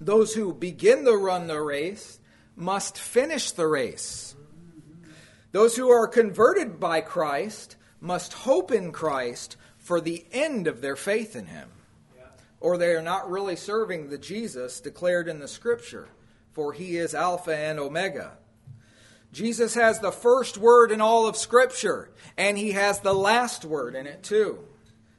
Those 0.00 0.32
who 0.32 0.54
begin 0.54 1.04
to 1.04 1.16
run 1.16 1.46
the 1.46 1.60
race 1.60 2.18
must 2.56 2.98
finish 2.98 3.52
the 3.52 3.66
race. 3.66 4.34
Those 5.52 5.76
who 5.76 5.90
are 5.90 6.08
converted 6.08 6.80
by 6.80 7.02
Christ 7.02 7.76
must 8.00 8.32
hope 8.32 8.72
in 8.72 8.92
Christ 8.92 9.56
for 9.78 10.00
the 10.00 10.24
end 10.32 10.66
of 10.66 10.80
their 10.80 10.96
faith 10.96 11.36
in 11.36 11.46
Him. 11.46 11.68
Or 12.58 12.76
they 12.76 12.94
are 12.94 13.02
not 13.02 13.30
really 13.30 13.56
serving 13.56 14.08
the 14.08 14.18
Jesus 14.18 14.80
declared 14.80 15.28
in 15.28 15.38
the 15.38 15.48
Scripture, 15.48 16.08
for 16.52 16.72
He 16.72 16.96
is 16.96 17.14
Alpha 17.14 17.54
and 17.54 17.78
Omega. 17.78 18.38
Jesus 19.32 19.74
has 19.74 20.00
the 20.00 20.10
first 20.10 20.56
word 20.56 20.90
in 20.90 21.00
all 21.00 21.26
of 21.26 21.36
Scripture, 21.36 22.10
and 22.36 22.56
He 22.56 22.72
has 22.72 23.00
the 23.00 23.14
last 23.14 23.64
word 23.64 23.94
in 23.94 24.06
it 24.06 24.22
too 24.22 24.64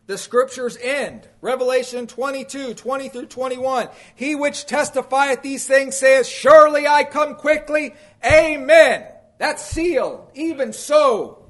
the 0.07 0.17
scriptures 0.17 0.77
end. 0.81 1.27
Revelation 1.41 2.07
22, 2.07 2.73
20 2.73 3.09
through 3.09 3.25
21. 3.25 3.89
He 4.15 4.35
which 4.35 4.65
testifieth 4.65 5.41
these 5.41 5.67
things 5.67 5.95
says, 5.95 6.27
Surely 6.27 6.87
I 6.87 7.03
come 7.03 7.35
quickly. 7.35 7.93
Amen. 8.25 9.05
That's 9.37 9.63
sealed. 9.63 10.31
Even 10.33 10.73
so. 10.73 11.45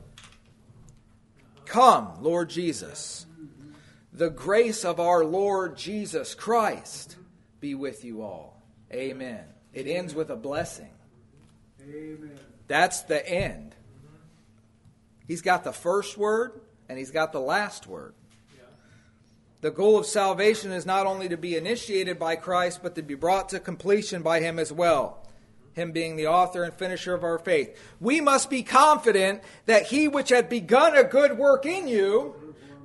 Come, 1.65 2.21
Lord 2.21 2.49
Jesus. 2.49 3.25
The 4.11 4.31
grace 4.31 4.83
of 4.83 4.99
our 4.99 5.23
Lord 5.23 5.77
Jesus 5.77 6.33
Christ 6.33 7.15
be 7.59 7.75
with 7.75 8.03
you 8.03 8.23
all. 8.23 8.63
Amen. 8.91 9.43
It 9.73 9.85
ends 9.85 10.15
with 10.15 10.31
a 10.31 10.35
blessing. 10.35 10.89
Amen. 11.83 12.39
That's 12.67 13.01
the 13.01 13.27
end. 13.29 13.75
He's 15.27 15.41
got 15.41 15.63
the 15.63 15.73
first 15.73 16.17
word 16.17 16.59
and 16.89 16.97
he's 16.97 17.11
got 17.11 17.31
the 17.31 17.39
last 17.39 17.85
word. 17.85 18.15
The 19.61 19.71
goal 19.71 19.97
of 19.97 20.05
salvation 20.05 20.71
is 20.71 20.85
not 20.85 21.07
only 21.07 21.29
to 21.29 21.37
be 21.37 21.55
initiated 21.55 22.19
by 22.19 22.35
Christ, 22.35 22.81
but 22.83 22.95
to 22.95 23.01
be 23.01 23.15
brought 23.15 23.49
to 23.49 23.59
completion 23.59 24.21
by 24.21 24.39
Him 24.39 24.59
as 24.59 24.71
well. 24.71 25.23
Him 25.73 25.91
being 25.91 26.15
the 26.15 26.27
author 26.27 26.63
and 26.63 26.73
finisher 26.73 27.13
of 27.13 27.23
our 27.23 27.39
faith. 27.39 27.77
We 27.99 28.21
must 28.21 28.49
be 28.49 28.63
confident 28.63 29.41
that 29.65 29.87
He 29.87 30.07
which 30.07 30.29
had 30.29 30.49
begun 30.49 30.95
a 30.95 31.03
good 31.03 31.37
work 31.37 31.65
in 31.65 31.87
you 31.87 32.35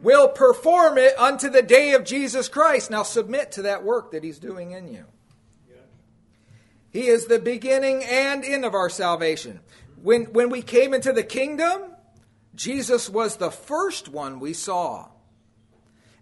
will 0.03 0.29
perform 0.29 0.99
it 0.99 1.19
unto 1.19 1.49
the 1.49 1.63
day 1.63 1.93
of 1.93 2.05
Jesus 2.05 2.49
Christ. 2.49 2.91
Now 2.91 3.03
submit 3.03 3.53
to 3.53 3.63
that 3.63 3.85
work 3.85 4.13
that 4.13 4.25
He's 4.25 4.39
doing 4.39 4.73
in 4.73 4.89
you. 4.89 5.05
He 6.91 7.07
is 7.07 7.27
the 7.27 7.39
beginning 7.39 8.05
and 8.05 8.45
end 8.45 8.65
of 8.65 8.75
our 8.75 8.91
salvation. 8.91 9.61
When, 10.03 10.25
when 10.25 10.51
we 10.51 10.61
came 10.61 10.93
into 10.93 11.13
the 11.13 11.23
kingdom, 11.23 11.83
Jesus 12.55 13.09
was 13.09 13.37
the 13.37 13.51
first 13.51 14.09
one 14.09 14.41
we 14.41 14.53
saw. 14.53 15.09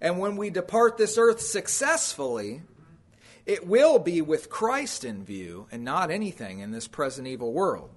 And 0.00 0.18
when 0.18 0.36
we 0.36 0.50
depart 0.50 0.96
this 0.96 1.18
earth 1.18 1.40
successfully, 1.40 2.62
it 3.46 3.66
will 3.66 3.98
be 3.98 4.22
with 4.22 4.48
Christ 4.48 5.04
in 5.04 5.24
view 5.24 5.66
and 5.70 5.84
not 5.84 6.10
anything 6.10 6.60
in 6.60 6.70
this 6.70 6.88
present 6.88 7.26
evil 7.26 7.52
world. 7.52 7.90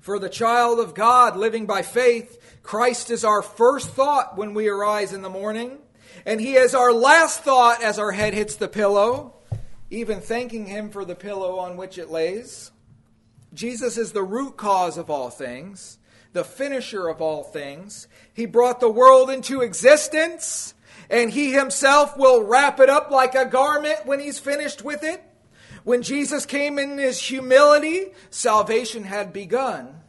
For 0.00 0.18
the 0.18 0.28
child 0.28 0.78
of 0.78 0.94
God 0.94 1.36
living 1.36 1.66
by 1.66 1.82
faith, 1.82 2.60
Christ 2.62 3.10
is 3.10 3.24
our 3.24 3.42
first 3.42 3.90
thought 3.90 4.36
when 4.36 4.54
we 4.54 4.68
arise 4.68 5.12
in 5.12 5.22
the 5.22 5.28
morning, 5.28 5.78
and 6.24 6.40
He 6.40 6.54
is 6.54 6.74
our 6.74 6.92
last 6.92 7.40
thought 7.40 7.82
as 7.82 7.98
our 7.98 8.12
head 8.12 8.32
hits 8.32 8.56
the 8.56 8.68
pillow, 8.68 9.34
even 9.90 10.20
thanking 10.20 10.66
Him 10.66 10.90
for 10.90 11.04
the 11.04 11.14
pillow 11.14 11.58
on 11.58 11.76
which 11.76 11.98
it 11.98 12.10
lays. 12.10 12.70
Jesus 13.52 13.98
is 13.98 14.12
the 14.12 14.22
root 14.22 14.56
cause 14.56 14.98
of 14.98 15.10
all 15.10 15.30
things, 15.30 15.98
the 16.32 16.44
finisher 16.44 17.08
of 17.08 17.20
all 17.20 17.42
things. 17.42 18.06
He 18.32 18.46
brought 18.46 18.80
the 18.80 18.90
world 18.90 19.30
into 19.30 19.62
existence 19.62 20.74
and 21.10 21.30
he 21.30 21.52
himself 21.52 22.16
will 22.16 22.42
wrap 22.42 22.80
it 22.80 22.90
up 22.90 23.10
like 23.10 23.34
a 23.34 23.46
garment 23.46 24.04
when 24.04 24.20
he's 24.20 24.38
finished 24.38 24.82
with 24.82 25.02
it. 25.02 25.22
When 25.84 26.02
Jesus 26.02 26.44
came 26.44 26.78
in 26.78 26.98
his 26.98 27.20
humility, 27.20 28.12
salvation 28.30 29.04
had 29.04 29.32
begun. 29.32 30.00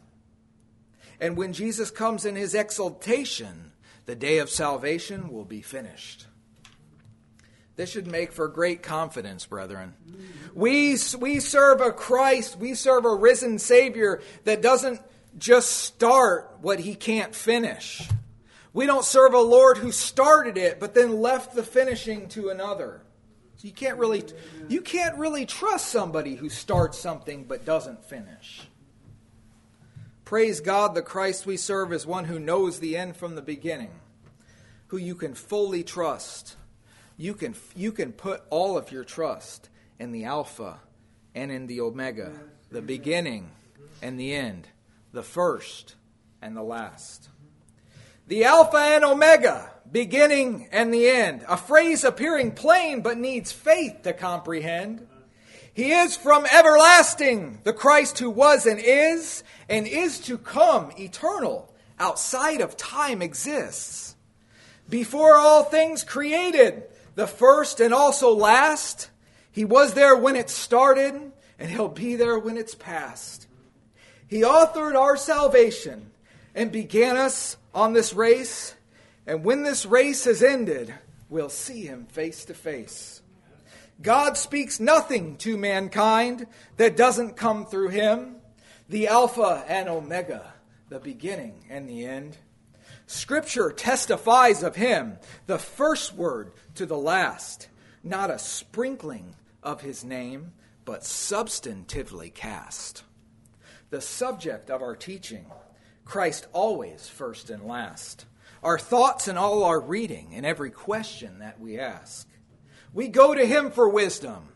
And 1.20 1.36
when 1.36 1.52
Jesus 1.52 1.90
comes 1.90 2.24
in 2.24 2.36
his 2.36 2.54
exaltation, 2.54 3.72
the 4.06 4.14
day 4.14 4.38
of 4.38 4.50
salvation 4.50 5.30
will 5.30 5.44
be 5.44 5.62
finished. 5.62 6.26
This 7.76 7.90
should 7.90 8.06
make 8.06 8.32
for 8.32 8.48
great 8.48 8.82
confidence, 8.82 9.46
brethren. 9.46 9.94
We, 10.52 10.98
we 11.18 11.40
serve 11.40 11.80
a 11.80 11.92
Christ, 11.92 12.58
we 12.58 12.74
serve 12.74 13.06
a 13.06 13.14
risen 13.14 13.58
Savior 13.58 14.20
that 14.44 14.60
doesn't 14.60 15.00
just 15.38 15.70
start 15.70 16.58
what 16.60 16.80
he 16.80 16.94
can't 16.94 17.34
finish. 17.34 18.06
We 18.72 18.86
don't 18.86 19.04
serve 19.04 19.34
a 19.34 19.40
Lord 19.40 19.78
who 19.78 19.92
started 19.92 20.56
it 20.56 20.78
but 20.78 20.94
then 20.94 21.20
left 21.20 21.54
the 21.54 21.62
finishing 21.62 22.28
to 22.30 22.50
another. 22.50 23.02
So 23.56 23.66
you 23.66 23.74
can't 23.74 23.98
really 23.98 24.24
you 24.68 24.80
can't 24.80 25.18
really 25.18 25.44
trust 25.44 25.88
somebody 25.88 26.34
who 26.34 26.48
starts 26.48 26.98
something 26.98 27.44
but 27.44 27.64
doesn't 27.64 28.04
finish. 28.04 28.62
Praise 30.24 30.60
God, 30.60 30.94
the 30.94 31.02
Christ 31.02 31.44
we 31.44 31.56
serve 31.56 31.92
is 31.92 32.06
one 32.06 32.24
who 32.24 32.38
knows 32.38 32.78
the 32.78 32.96
end 32.96 33.16
from 33.16 33.34
the 33.34 33.42
beginning, 33.42 33.90
who 34.86 34.96
you 34.96 35.16
can 35.16 35.34
fully 35.34 35.82
trust. 35.82 36.56
You 37.16 37.34
can 37.34 37.54
you 37.74 37.90
can 37.92 38.12
put 38.12 38.44
all 38.48 38.78
of 38.78 38.92
your 38.92 39.04
trust 39.04 39.68
in 39.98 40.12
the 40.12 40.24
Alpha 40.24 40.78
and 41.34 41.50
in 41.50 41.66
the 41.66 41.80
Omega, 41.80 42.32
the 42.70 42.80
beginning 42.80 43.50
and 44.00 44.18
the 44.18 44.32
end, 44.32 44.68
the 45.12 45.22
first 45.22 45.96
and 46.40 46.56
the 46.56 46.62
last. 46.62 47.28
The 48.30 48.44
Alpha 48.44 48.76
and 48.76 49.04
Omega, 49.04 49.72
beginning 49.90 50.68
and 50.70 50.94
the 50.94 51.08
end. 51.08 51.44
A 51.48 51.56
phrase 51.56 52.04
appearing 52.04 52.52
plain 52.52 53.00
but 53.00 53.18
needs 53.18 53.50
faith 53.50 54.02
to 54.04 54.12
comprehend. 54.12 55.04
He 55.74 55.90
is 55.90 56.16
from 56.16 56.46
everlasting, 56.46 57.58
the 57.64 57.72
Christ 57.72 58.20
who 58.20 58.30
was 58.30 58.66
and 58.66 58.78
is, 58.78 59.42
and 59.68 59.84
is 59.84 60.20
to 60.20 60.38
come, 60.38 60.92
eternal, 60.96 61.74
outside 61.98 62.60
of 62.60 62.76
time 62.76 63.20
exists. 63.20 64.14
Before 64.88 65.36
all 65.36 65.64
things 65.64 66.04
created, 66.04 66.84
the 67.16 67.26
first 67.26 67.80
and 67.80 67.92
also 67.92 68.30
last, 68.32 69.10
he 69.50 69.64
was 69.64 69.94
there 69.94 70.14
when 70.14 70.36
it 70.36 70.50
started, 70.50 71.32
and 71.58 71.68
he'll 71.68 71.88
be 71.88 72.14
there 72.14 72.38
when 72.38 72.56
it's 72.56 72.76
past. 72.76 73.48
He 74.28 74.42
authored 74.42 74.94
our 74.94 75.16
salvation 75.16 76.12
and 76.54 76.70
began 76.70 77.16
us 77.16 77.56
on 77.74 77.92
this 77.92 78.12
race, 78.12 78.74
and 79.26 79.44
when 79.44 79.62
this 79.62 79.86
race 79.86 80.24
has 80.24 80.42
ended, 80.42 80.94
we'll 81.28 81.48
see 81.48 81.82
him 81.82 82.06
face 82.06 82.44
to 82.46 82.54
face. 82.54 83.22
God 84.02 84.36
speaks 84.36 84.80
nothing 84.80 85.36
to 85.38 85.56
mankind 85.56 86.46
that 86.78 86.96
doesn't 86.96 87.36
come 87.36 87.66
through 87.66 87.88
him, 87.88 88.36
the 88.88 89.08
Alpha 89.08 89.64
and 89.68 89.88
Omega, 89.88 90.54
the 90.88 90.98
beginning 90.98 91.64
and 91.68 91.88
the 91.88 92.06
end. 92.06 92.36
Scripture 93.06 93.70
testifies 93.70 94.62
of 94.62 94.76
him, 94.76 95.18
the 95.46 95.58
first 95.58 96.14
word 96.14 96.52
to 96.76 96.86
the 96.86 96.96
last, 96.96 97.68
not 98.02 98.30
a 98.30 98.38
sprinkling 98.38 99.34
of 99.62 99.82
his 99.82 100.02
name, 100.02 100.52
but 100.84 101.02
substantively 101.02 102.32
cast. 102.32 103.04
The 103.90 104.00
subject 104.00 104.70
of 104.70 104.82
our 104.82 104.96
teaching 104.96 105.44
Christ 106.10 106.48
always 106.52 107.08
first 107.08 107.50
and 107.50 107.62
last. 107.62 108.26
Our 108.64 108.80
thoughts 108.80 109.28
and 109.28 109.38
all 109.38 109.62
our 109.62 109.78
reading 109.78 110.32
and 110.32 110.44
every 110.44 110.72
question 110.72 111.38
that 111.38 111.60
we 111.60 111.78
ask. 111.78 112.28
We 112.92 113.06
go 113.06 113.32
to 113.32 113.46
Him 113.46 113.70
for 113.70 113.88
wisdom. 113.88 114.48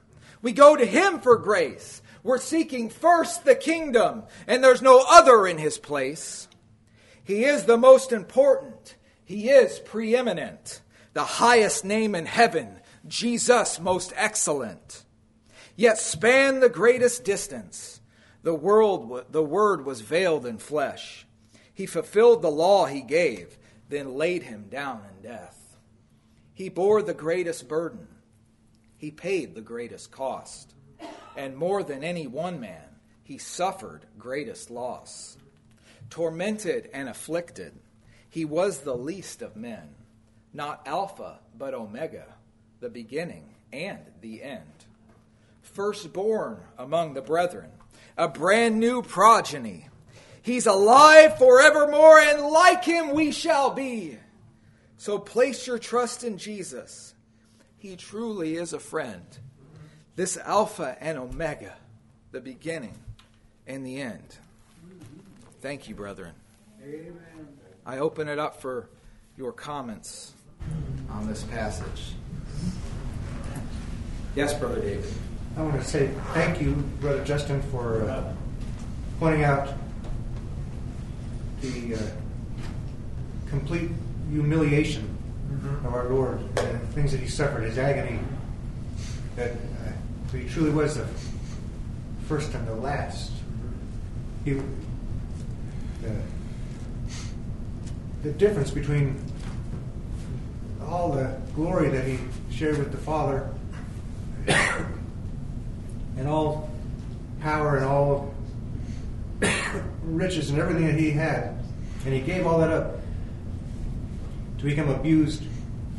We 0.43 0.51
go 0.51 0.75
to 0.75 0.85
Him 0.85 1.21
for 1.21 1.37
grace. 1.37 2.03
We're 2.25 2.39
seeking 2.39 2.91
first 2.91 3.45
the 3.45 3.55
kingdom, 3.55 4.25
and 4.49 4.65
there's 4.65 4.83
no 4.83 5.05
other 5.09 5.47
in 5.47 5.59
His 5.59 5.79
place. 5.79 6.49
He 7.23 7.45
is 7.45 7.63
the 7.63 7.79
most 7.79 8.11
important. 8.11 8.97
He 9.25 9.49
is 9.49 9.79
preeminent. 9.79 10.81
the 11.13 11.23
highest 11.23 11.85
name 11.85 12.17
in 12.17 12.27
heaven, 12.27 12.81
Jesus 13.07 13.79
most 13.79 14.13
excellent. 14.17 15.05
Yet 15.77 15.99
span 15.99 16.59
the 16.59 16.69
greatest 16.69 17.23
distance. 17.23 18.01
The 18.43 18.55
world, 18.55 19.27
the 19.31 19.45
word 19.45 19.87
was 19.87 20.01
veiled 20.01 20.47
in 20.47 20.59
flesh. 20.59 21.24
He 21.75 21.87
fulfilled 21.87 22.41
the 22.41 22.51
law 22.51 22.87
he 22.87 23.03
gave, 23.03 23.59
then 23.89 24.15
laid 24.15 24.45
him 24.45 24.69
down 24.71 25.03
in 25.11 25.29
death. 25.29 25.77
He 26.55 26.69
bore 26.69 27.03
the 27.03 27.15
greatest 27.15 27.69
burden. 27.69 28.07
He 28.97 29.11
paid 29.11 29.55
the 29.55 29.61
greatest 29.61 30.13
cost. 30.13 30.73
And 31.37 31.57
more 31.57 31.83
than 31.83 32.05
any 32.05 32.29
one 32.29 32.61
man, 32.61 32.85
he 33.25 33.39
suffered 33.39 34.07
greatest 34.19 34.71
loss. 34.71 35.37
Tormented 36.11 36.89
and 36.93 37.09
afflicted, 37.09 37.75
he 38.31 38.45
was 38.45 38.81
the 38.81 38.97
least 38.97 39.43
of 39.43 39.57
men, 39.57 39.95
not 40.53 40.87
Alpha, 40.87 41.41
but 41.59 41.75
Omega, 41.75 42.27
the 42.81 42.89
beginning 42.89 43.55
and 43.73 43.99
the 44.21 44.43
end. 44.43 44.87
Firstborn 45.63 46.61
among 46.79 47.15
the 47.15 47.23
brethren, 47.23 47.71
a 48.17 48.29
brand 48.29 48.79
new 48.79 49.03
progeny. 49.03 49.89
He's 50.45 50.67
alive 50.67 51.39
forevermore, 51.39 52.19
and 52.19 52.43
like 52.43 52.85
him 52.85 53.15
we 53.15 53.33
shall 53.33 53.71
be. 53.71 54.19
So 54.99 55.19
place 55.19 55.67
your 55.67 55.79
trust 55.79 56.23
in 56.23 56.37
Jesus. 56.37 57.15
He 57.79 57.97
truly 57.97 58.57
is 58.57 58.75
a 58.75 58.79
friend. 58.79 59.25
This 60.17 60.37
Alpha 60.37 60.99
and 61.01 61.17
Omega, 61.17 61.75
the 62.31 62.43
beginning 62.43 62.99
and 63.67 63.87
the 63.87 64.03
end. 64.03 64.37
Thank 65.63 65.89
you, 65.89 65.95
brethren. 65.95 66.33
Amen. 66.83 67.17
I 67.87 67.99
open 67.99 68.29
it 68.29 68.39
up 68.39 68.61
for 68.61 68.91
your 69.39 69.53
comments 69.53 70.35
on 71.09 71.27
this 71.27 71.43
passage. 71.45 72.13
Yes, 74.37 74.53
Brother 74.53 74.83
David. 74.83 75.11
I 75.57 75.63
want 75.63 75.81
to 75.81 75.89
say 75.89 76.11
thank 76.35 76.61
you, 76.61 76.73
Brother 77.01 77.25
Justin, 77.25 77.63
for 77.63 78.03
uh, 78.03 78.35
pointing 79.19 79.45
out 79.45 79.73
the 81.71 81.95
uh, 81.97 81.99
complete 83.49 83.91
humiliation 84.31 85.17
mm-hmm. 85.51 85.87
of 85.87 85.95
our 85.95 86.09
Lord 86.09 86.39
and 86.41 86.81
the 86.81 86.87
things 86.93 87.13
that 87.13 87.21
He 87.21 87.29
suffered, 87.29 87.63
His 87.65 87.79
agony. 87.79 88.21
That 89.37 89.53
uh, 89.53 90.37
He 90.37 90.49
truly 90.49 90.71
was 90.71 90.97
the 90.97 91.07
first 92.29 92.55
and 92.55 92.67
the 92.67 92.75
last. 92.75 93.33
He, 94.45 94.61
the 98.23 98.33
difference 98.33 98.71
between 98.71 99.23
all 100.87 101.13
the 101.13 101.37
glory 101.55 101.89
that 101.91 102.07
He 102.07 102.19
shared 102.51 102.79
with 102.79 102.91
the 102.93 102.99
Father 102.99 103.49
and 104.47 106.29
all 106.29 106.71
power 107.41 107.77
and 107.77 107.85
all 107.85 108.35
riches 110.03 110.51
and 110.51 110.59
everything 110.59 110.87
that 110.87 110.99
he 110.99 111.11
had. 111.11 111.54
And 112.05 112.13
he 112.13 112.21
gave 112.21 112.47
all 112.47 112.59
that 112.59 112.71
up 112.71 112.97
to 114.59 114.65
become 114.65 114.91
abused. 114.91 115.43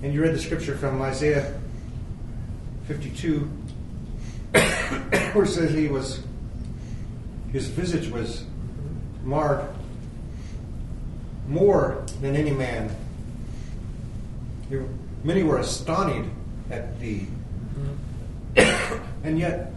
And 0.04 0.14
you 0.14 0.22
read 0.22 0.34
the 0.34 0.40
scripture 0.40 0.76
from 0.76 1.02
Isaiah 1.02 1.60
52, 2.88 3.40
where 5.34 5.44
it 5.44 5.48
says 5.48 5.74
he 5.74 5.88
was, 5.88 6.22
his 7.52 7.68
visage 7.68 8.10
was 8.10 8.44
marred 9.24 9.68
more 11.48 12.04
than 12.22 12.36
any 12.36 12.52
man. 12.52 12.96
Many 15.24 15.44
were 15.44 15.58
astonished 15.58 16.30
at 16.70 17.00
thee. 17.00 17.28
and 19.24 19.40
yet, 19.40 19.74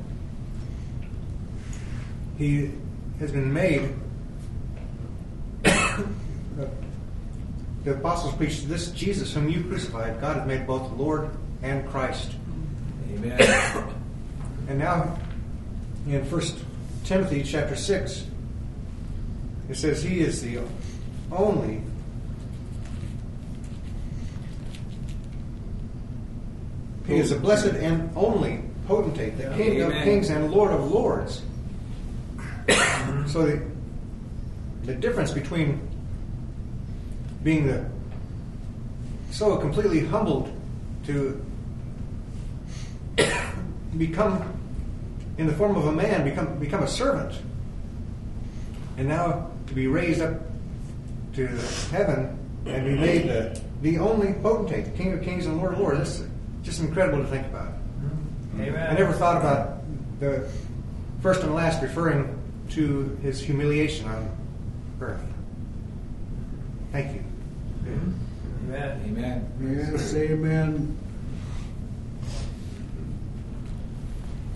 he 2.37 2.71
has 3.19 3.33
been 3.33 3.53
made. 3.53 3.95
The 7.85 7.95
apostles 7.95 8.35
preached 8.35 8.69
this 8.69 8.91
Jesus, 8.91 9.33
whom 9.33 9.49
you 9.49 9.65
crucified, 9.65 10.21
God 10.21 10.37
has 10.37 10.47
made 10.47 10.67
both 10.67 10.91
Lord 10.93 11.31
and 11.63 11.89
Christ. 11.89 12.33
Amen. 13.13 13.41
and 14.69 14.79
now, 14.79 15.19
in 16.07 16.25
First 16.27 16.59
Timothy 17.05 17.43
chapter 17.43 17.77
six, 17.77 18.27
it 19.69 19.77
says 19.77 20.03
he 20.03 20.21
is 20.21 20.43
the 20.43 20.61
only 21.31 21.83
He 27.09 27.17
is 27.17 27.33
a 27.33 27.37
blessed 27.37 27.75
and 27.75 28.11
only 28.15 28.61
potentate, 28.87 29.39
the 29.39 29.45
King 29.57 29.81
Amen. 29.81 29.97
of 29.97 30.05
kings 30.05 30.29
and 30.29 30.51
Lord 30.51 30.73
of 30.73 30.91
lords. 30.91 31.41
so 33.27 33.47
the, 33.47 33.63
the 34.85 34.95
difference 34.95 35.31
between 35.31 35.88
being 37.43 37.67
the 37.67 37.85
so 39.31 39.57
completely 39.59 40.05
humbled 40.07 40.51
to 41.05 41.45
become 43.99 44.43
in 45.39 45.47
the 45.47 45.53
form 45.53 45.77
of 45.77 45.87
a 45.87 45.93
man 45.93 46.25
become 46.25 46.59
become 46.59 46.83
a 46.83 46.89
servant 46.89 47.41
and 48.97 49.09
now 49.09 49.51
to 49.67 49.75
be 49.75 49.87
raised 49.87 50.21
up 50.21 50.41
to 51.35 51.47
heaven 51.91 52.37
and 52.67 52.85
be 52.85 52.95
made 52.95 53.29
the, 53.29 53.61
the 53.83 53.99
only 53.99 54.33
potentate, 54.35 54.85
the 54.85 54.91
King 54.91 55.13
of 55.13 55.23
Kings 55.23 55.47
and 55.47 55.57
Lord 55.57 55.75
of 55.75 55.79
Lords. 55.79 55.99
That's 55.99 56.31
just 56.63 56.81
incredible 56.81 57.23
to 57.23 57.29
think 57.29 57.47
about. 57.47 57.69
Mm-hmm. 57.69 58.63
Amen. 58.63 58.91
I 58.91 58.99
never 58.99 59.13
thought 59.13 59.37
about 59.37 59.79
the 60.21 60.49
first 61.23 61.43
and 61.43 61.55
last 61.55 61.81
referring 61.81 62.37
to 62.71 63.17
his 63.23 63.41
humiliation 63.41 64.09
on 64.09 64.37
earth. 65.01 65.23
Thank 66.93 67.15
you. 67.15 67.25
Amen. 69.09 69.53
Amen. 69.61 69.89
Yes, 69.93 70.15
amen. 70.15 70.99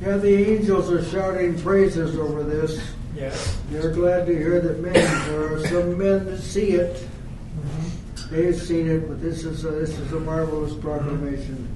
Yeah, 0.03 0.17
the 0.17 0.51
angels 0.51 0.91
are 0.91 1.05
shouting 1.05 1.59
praises 1.61 2.19
over 2.19 2.43
this. 2.43 2.83
Yes. 3.17 3.59
They're 3.71 3.93
glad 3.93 4.27
to 4.27 4.37
hear 4.37 4.61
that 4.61 4.81
men, 4.81 4.93
there 4.93 5.55
are 5.55 5.67
some 5.69 5.97
men 5.97 6.27
that 6.27 6.41
see 6.41 6.73
it. 6.73 6.97
Mm-hmm. 6.97 8.35
They've 8.35 8.61
seen 8.61 8.91
it, 8.91 9.09
but 9.09 9.23
this 9.23 9.45
is 9.45 9.65
a, 9.65 9.71
this 9.71 9.99
is 9.99 10.13
a 10.13 10.21
marvelous 10.21 10.75
proclamation. 10.75 11.69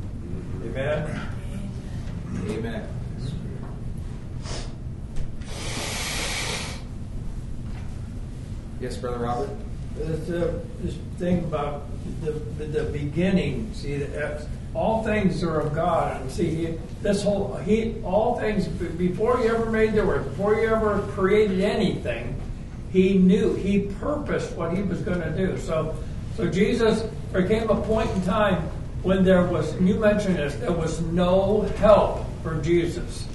Amen. 0.65 1.21
Amen. 2.51 2.89
Yes, 8.81 8.97
Brother 8.99 9.19
Robert? 9.19 9.51
This, 9.97 10.31
uh, 10.31 10.59
this 10.83 10.95
thing 11.19 11.39
about 11.39 11.85
the, 12.23 12.33
the, 12.65 12.85
beginning, 12.85 13.71
see, 13.73 13.97
that 13.97 14.47
all 14.75 15.03
things 15.03 15.43
are 15.43 15.61
of 15.61 15.75
God. 15.75 16.21
And 16.21 16.31
see, 16.31 16.55
he, 16.55 16.79
this 17.03 17.23
whole, 17.23 17.55
he, 17.57 17.97
all 18.05 18.39
things, 18.39 18.69
before 18.69 19.39
he 19.39 19.49
ever 19.49 19.71
made 19.71 19.95
the 19.95 20.05
world, 20.05 20.25
before 20.25 20.57
he 20.57 20.67
ever 20.67 21.01
created 21.13 21.61
anything, 21.61 22.39
he 22.93 23.19
knew, 23.19 23.55
he 23.55 23.81
purposed 24.01 24.55
what 24.57 24.75
he 24.75 24.83
was 24.83 25.01
going 25.01 25.21
to 25.21 25.31
do. 25.31 25.59
So, 25.59 25.97
so 26.37 26.49
Jesus, 26.49 27.05
there 27.33 27.47
came 27.47 27.69
a 27.71 27.81
point 27.83 28.11
in 28.11 28.23
time 28.23 28.63
when 29.03 29.25
there 29.25 29.47
was, 29.47 29.75
you 29.81 29.95
mentioned 29.95 30.37
this, 30.37 30.55
there 30.57 30.73
was 30.73 31.01
no 31.01 31.63
help 31.79 32.25
for 32.43 32.61
Jesus. 32.61 33.27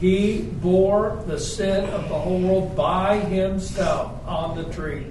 He 0.00 0.42
bore 0.42 1.22
the 1.26 1.38
sin 1.38 1.84
of 1.90 2.08
the 2.08 2.14
whole 2.14 2.40
world 2.40 2.76
by 2.76 3.18
himself 3.18 4.12
on 4.26 4.56
the 4.56 4.64
tree. 4.72 5.06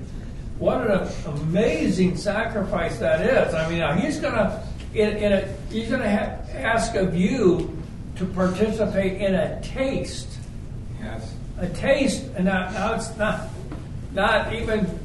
What 0.60 0.90
an 0.90 1.08
amazing 1.26 2.18
sacrifice 2.18 2.98
that 2.98 3.22
is. 3.26 3.54
I 3.54 3.70
mean, 3.70 3.98
he's 4.00 4.20
going 4.20 4.34
to 4.34 4.64
in, 4.94 5.18
in 5.18 5.34
a, 5.34 5.48
he's 5.70 5.90
going 5.90 6.02
to 6.02 6.10
ha- 6.10 6.38
ask 6.54 6.96
of 6.96 7.16
you 7.16 7.78
to 8.16 8.26
participate 8.26 9.22
in 9.22 9.36
a 9.36 9.62
taste. 9.62 10.28
Yes. 11.00 11.34
A 11.60 11.70
taste, 11.70 12.24
and 12.36 12.46
now, 12.46 12.70
now 12.72 12.94
it's 12.94 13.16
not 13.18 13.50
not 14.14 14.54
even 14.54 15.00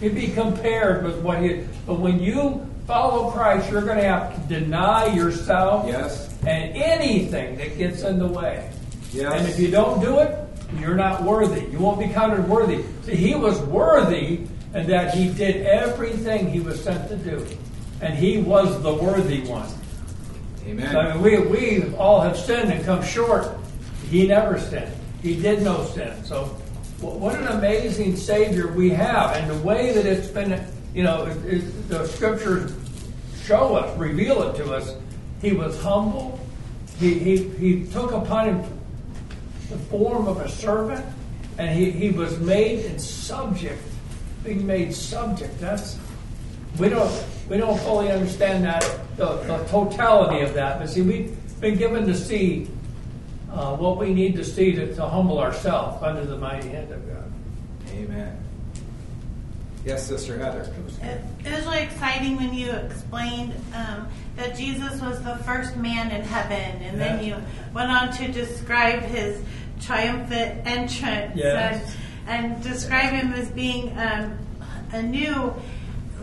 to 0.00 0.10
be 0.10 0.28
compared 0.28 1.04
with 1.04 1.20
what 1.20 1.42
he. 1.42 1.64
But 1.86 1.98
when 1.98 2.20
you 2.20 2.66
follow 2.86 3.30
Christ, 3.30 3.70
you're 3.70 3.82
going 3.82 3.98
to 3.98 4.04
have 4.04 4.34
to 4.34 4.60
deny 4.60 5.06
yourself. 5.06 5.86
Yes. 5.88 6.28
And 6.46 6.76
anything 6.76 7.56
that 7.56 7.76
gets 7.76 8.02
in 8.02 8.18
the 8.18 8.26
way. 8.26 8.70
Yes. 9.12 9.32
And 9.32 9.48
if 9.48 9.58
you 9.58 9.70
don't 9.70 10.00
do 10.00 10.20
it, 10.20 10.38
you're 10.78 10.94
not 10.94 11.22
worthy. 11.22 11.66
You 11.70 11.78
won't 11.78 11.98
be 11.98 12.08
counted 12.08 12.48
worthy. 12.48 12.84
See, 13.02 13.16
he 13.16 13.34
was 13.34 13.60
worthy 13.62 14.46
and 14.74 14.88
that 14.88 15.14
he 15.14 15.28
did 15.28 15.66
everything 15.66 16.50
he 16.50 16.60
was 16.60 16.82
sent 16.82 17.08
to 17.08 17.16
do. 17.16 17.46
And 18.00 18.14
he 18.14 18.38
was 18.38 18.82
the 18.82 18.94
worthy 18.94 19.42
one. 19.42 19.68
Amen. 20.66 20.92
So, 20.92 21.00
I 21.00 21.14
mean, 21.14 21.22
we, 21.22 21.38
we 21.38 21.94
all 21.96 22.20
have 22.20 22.36
sinned 22.36 22.72
and 22.72 22.84
come 22.84 23.02
short. 23.02 23.48
He 24.08 24.26
never 24.26 24.58
sinned. 24.58 24.92
He 25.22 25.40
did 25.40 25.62
no 25.62 25.84
sin. 25.86 26.24
So 26.24 26.44
what 27.00 27.34
an 27.34 27.48
amazing 27.48 28.16
Savior 28.16 28.68
we 28.68 28.90
have. 28.90 29.36
And 29.36 29.50
the 29.50 29.58
way 29.66 29.92
that 29.92 30.06
it's 30.06 30.28
been, 30.28 30.64
you 30.94 31.02
know, 31.02 31.26
it, 31.26 31.54
it, 31.54 31.88
the 31.88 32.06
scriptures 32.06 32.72
show 33.44 33.74
us, 33.74 33.98
reveal 33.98 34.42
it 34.44 34.56
to 34.56 34.72
us. 34.72 34.94
He 35.40 35.52
was 35.52 35.80
humble. 35.82 36.38
He, 36.98 37.18
he, 37.18 37.48
he 37.48 37.86
took 37.86 38.12
upon 38.12 38.46
him 38.46 38.80
the 39.70 39.78
form 39.78 40.26
of 40.26 40.38
a 40.38 40.48
servant, 40.48 41.04
and 41.58 41.70
he, 41.70 41.90
he 41.90 42.10
was 42.10 42.38
made 42.40 42.84
in 42.84 42.98
subject, 42.98 43.80
being 44.44 44.66
made 44.66 44.94
subject. 44.94 45.58
That's 45.60 45.98
we 46.78 46.88
don't 46.88 47.24
we 47.48 47.56
don't 47.56 47.78
fully 47.80 48.10
understand 48.10 48.64
that 48.64 48.82
the, 49.16 49.36
the 49.42 49.64
totality 49.68 50.42
of 50.42 50.54
that. 50.54 50.78
But 50.78 50.88
see, 50.88 51.02
we've 51.02 51.36
been 51.60 51.76
given 51.76 52.06
to 52.06 52.14
see 52.14 52.68
uh, 53.52 53.76
what 53.76 53.98
we 53.98 54.14
need 54.14 54.36
to 54.36 54.44
see 54.44 54.72
to, 54.72 54.94
to 54.94 55.06
humble 55.06 55.38
ourselves 55.38 56.02
under 56.02 56.24
the 56.24 56.36
mighty 56.36 56.68
hand 56.68 56.90
of 56.92 57.06
God. 57.08 57.32
Amen. 57.92 58.36
Yes, 59.84 60.06
Sister 60.06 60.38
Heather. 60.38 60.60
It, 61.02 61.20
it 61.46 61.52
was 61.56 61.64
really 61.64 61.82
exciting 61.82 62.36
when 62.36 62.52
you 62.52 62.70
explained 62.70 63.54
um, 63.74 64.06
that 64.36 64.54
Jesus 64.54 65.00
was 65.00 65.22
the 65.22 65.36
first 65.36 65.76
man 65.76 66.10
in 66.10 66.22
heaven, 66.22 66.82
and 66.82 67.00
then 67.00 67.24
you 67.24 67.36
went 67.72 67.90
on 67.90 68.12
to 68.12 68.28
describe 68.30 69.00
his 69.02 69.42
triumphant 69.80 70.66
entrance 70.66 71.32
Yes. 71.34 71.82
and, 71.82 71.96
and 72.30 72.62
describe 72.62 73.10
him 73.12 73.32
as 73.32 73.50
being 73.50 73.96
um, 73.98 74.38
a 74.92 75.02
new, 75.02 75.52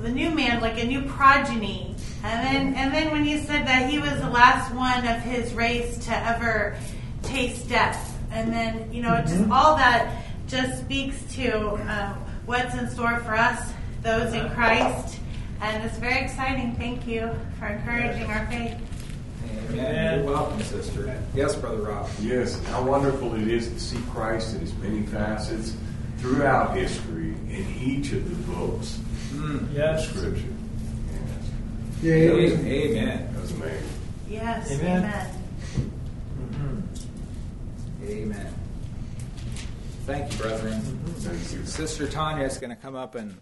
the 0.02 0.10
new 0.10 0.32
man, 0.32 0.62
like 0.62 0.82
a 0.82 0.86
new 0.86 1.02
progeny. 1.04 1.94
And 2.24 2.46
then, 2.46 2.74
and 2.76 2.94
then 2.94 3.12
when 3.12 3.26
you 3.26 3.40
said 3.40 3.68
that 3.68 3.90
he 3.90 4.00
was 4.00 4.12
the 4.22 4.30
last 4.30 4.74
one 4.74 5.06
of 5.06 5.20
his 5.22 5.54
race 5.54 5.98
to 6.06 6.16
ever 6.16 6.78
taste 7.24 7.68
death, 7.68 8.18
and 8.32 8.52
then 8.52 8.92
you 8.92 9.02
know, 9.02 9.22
just 9.22 9.50
all 9.52 9.76
that 9.76 10.24
just 10.48 10.80
speaks 10.80 11.22
to 11.36 11.76
um, 11.92 12.14
what's 12.46 12.74
in 12.76 12.90
store 12.90 13.20
for 13.20 13.36
us, 13.36 13.74
those 14.02 14.34
in 14.34 14.50
Christ, 14.52 15.20
and 15.62 15.84
it's 15.84 15.98
very 15.98 16.24
exciting. 16.24 16.76
Thank 16.76 17.06
you 17.06 17.30
for 17.60 17.68
encouraging 17.68 18.26
our 18.32 18.48
faith. 18.48 18.78
Amen. 19.70 20.20
You're 20.24 20.34
welcome, 20.34 20.62
Sister. 20.64 21.22
Yes, 21.36 21.56
Brother 21.56 21.82
Rob. 21.82 22.10
Yes, 22.22 22.64
how 22.66 22.84
wonderful 22.84 23.36
it 23.36 23.48
is 23.48 23.68
to 23.70 23.80
see 23.80 24.00
Christ 24.12 24.56
in 24.56 24.62
his 24.62 24.74
many 24.76 25.04
facets 25.04 25.74
throughout 26.18 26.76
history 26.76 27.34
in 27.50 27.66
each 27.80 28.12
of 28.12 28.30
the 28.30 28.52
books 28.54 28.98
hmm, 29.32 29.56
of 29.58 29.74
Yes. 29.74 30.10
Scripture. 30.10 30.44
Yes, 32.02 32.02
Yeah, 32.02 32.14
Amen. 32.14 33.34
that 33.34 33.42
was 33.42 33.52
amazing. 33.52 33.90
Yes, 34.30 34.72
Amen. 34.72 35.04
amen. 35.04 35.92
Mm-hmm. 36.52 38.10
Amen. 38.10 38.54
Thank 40.06 40.32
you, 40.32 40.38
brethren. 40.40 40.82
Thank 40.82 41.54
you. 41.54 41.66
Sister 41.66 42.08
Tanya 42.08 42.46
is 42.46 42.58
going 42.58 42.70
to 42.70 42.76
come 42.76 42.96
up 42.96 43.16
and 43.16 43.38